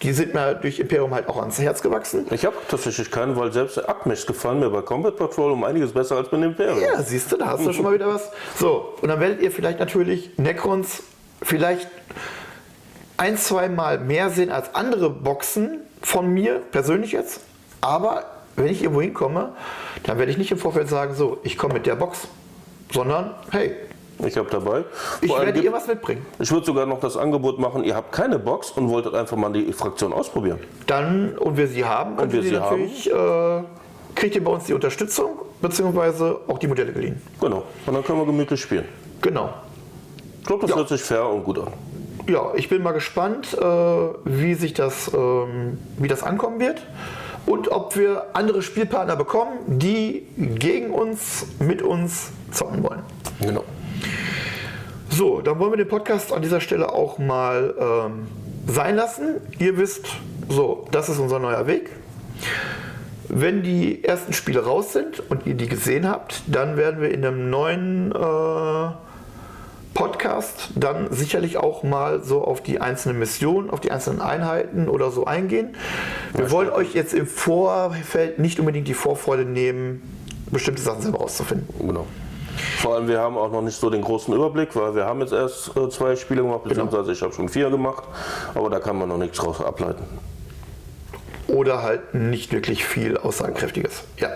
[0.02, 2.26] Die sind mir durch Imperium halt auch ans Herz gewachsen.
[2.32, 5.92] Ich habe tatsächlich keinen, weil selbst der Abmisch gefallen mir bei Combat Patrol um einiges
[5.92, 6.80] besser als bei dem Imperium.
[6.80, 8.32] Ja, siehst du, da hast du schon mal wieder was.
[8.58, 11.04] So, und dann werdet ihr vielleicht natürlich Necrons
[11.42, 11.90] vielleicht
[13.18, 17.42] ein, zwei Mal mehr sehen als andere Boxen von mir, persönlich jetzt.
[17.82, 18.24] Aber
[18.60, 19.54] wenn ich irgendwo hinkomme,
[20.04, 22.28] dann werde ich nicht im Vorfeld sagen, so, ich komme mit der Box,
[22.92, 23.72] sondern, hey,
[24.26, 24.84] Ich habe dabei.
[25.22, 26.26] ich Vor werde ihr was mitbringen.
[26.40, 29.52] Ich würde sogar noch das Angebot machen, ihr habt keine Box und wolltet einfach mal
[29.54, 30.60] die Fraktion ausprobieren.
[30.88, 33.64] Dann, und wir sie haben, und wir sie natürlich, äh,
[34.16, 35.30] kriegt ihr bei uns die Unterstützung,
[35.62, 37.22] beziehungsweise auch die Modelle geliehen.
[37.40, 37.64] Genau.
[37.86, 38.86] Und dann können wir gemütlich spielen.
[39.22, 39.54] Genau.
[40.42, 40.76] Ich glaube, das Ja.
[40.78, 41.68] hört sich fair und gut an.
[42.28, 43.64] Ja, ich bin mal gespannt, äh,
[44.26, 46.82] wie sich das, ähm, wie das ankommen wird
[47.50, 53.02] und ob wir andere Spielpartner bekommen, die gegen uns, mit uns zocken wollen.
[53.42, 53.64] Genau.
[55.10, 58.28] So, dann wollen wir den Podcast an dieser Stelle auch mal ähm,
[58.68, 59.42] sein lassen.
[59.58, 60.10] Ihr wisst,
[60.48, 61.90] so, das ist unser neuer Weg.
[63.28, 67.26] Wenn die ersten Spiele raus sind und ihr die gesehen habt, dann werden wir in
[67.26, 68.90] einem neuen äh,
[70.00, 75.12] Podcast dann sicherlich auch mal so auf die einzelnen Missionen, auf die einzelnen Einheiten oder
[75.12, 75.76] so eingehen.
[76.34, 80.02] Wir wollen euch jetzt im Vorfeld nicht unbedingt die Vorfreude nehmen,
[80.52, 81.68] bestimmte Sachen selber rauszufinden.
[81.86, 82.08] Genau.
[82.78, 85.34] Vor allem, wir haben auch noch nicht so den großen Überblick, weil wir haben jetzt
[85.34, 88.06] erst äh, zwei Spiele gemacht, beziehungsweise ich habe schon vier gemacht,
[88.56, 90.04] aber da kann man noch nichts raus ableiten.
[91.48, 94.04] oder halt nicht wirklich viel Aussagekräftiges.
[94.18, 94.30] Ja.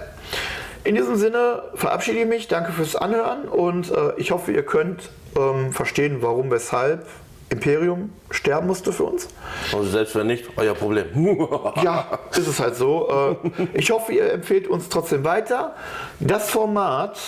[0.84, 2.48] In diesem Sinne verabschiede ich mich.
[2.48, 7.08] Danke fürs Anhören und äh, ich hoffe, ihr könnt ähm, verstehen, warum, weshalb
[7.50, 9.30] Imperium sterben musste für uns.
[9.72, 11.06] Also selbst wenn nicht, euer Problem.
[11.84, 13.40] Ja, ist es halt so.
[13.54, 15.76] Äh, ich hoffe, ihr empfehlt uns trotzdem weiter.
[16.20, 17.20] Das Format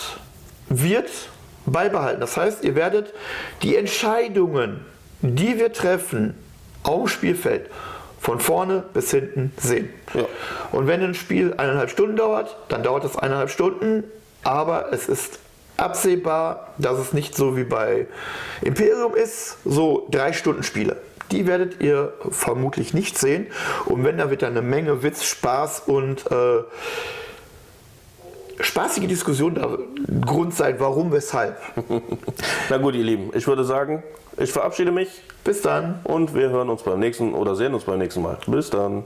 [0.68, 1.10] wird
[1.66, 2.20] beibehalten.
[2.20, 3.14] Das heißt, ihr werdet
[3.62, 4.86] die Entscheidungen,
[5.22, 6.36] die wir treffen,
[6.84, 7.70] auf dem Spielfeld
[8.26, 9.94] von vorne bis hinten sehen.
[10.16, 10.26] Ja.
[10.72, 14.04] Und wenn ein Spiel eineinhalb Stunden dauert, dann dauert das eineinhalb Stunden,
[14.42, 15.38] aber es ist
[15.78, 18.08] absehbar, dass es nicht so wie bei
[18.64, 20.98] Imperium ist, so drei Stunden Spiele.
[21.30, 23.46] Die werdet ihr vermutlich nicht sehen.
[23.86, 26.64] Und wenn, dann wird da eine Menge Witz, Spaß und äh,
[28.60, 29.78] spaßige Diskussion da
[30.26, 31.58] Grund sein, warum, weshalb.
[32.70, 34.02] Na gut, ihr Lieben, ich würde sagen,
[34.38, 36.00] ich verabschiede mich Bis dann.
[36.04, 38.38] und wir hören uns beim nächsten oder sehen uns beim nächsten Mal.
[38.48, 39.04] Bis dann.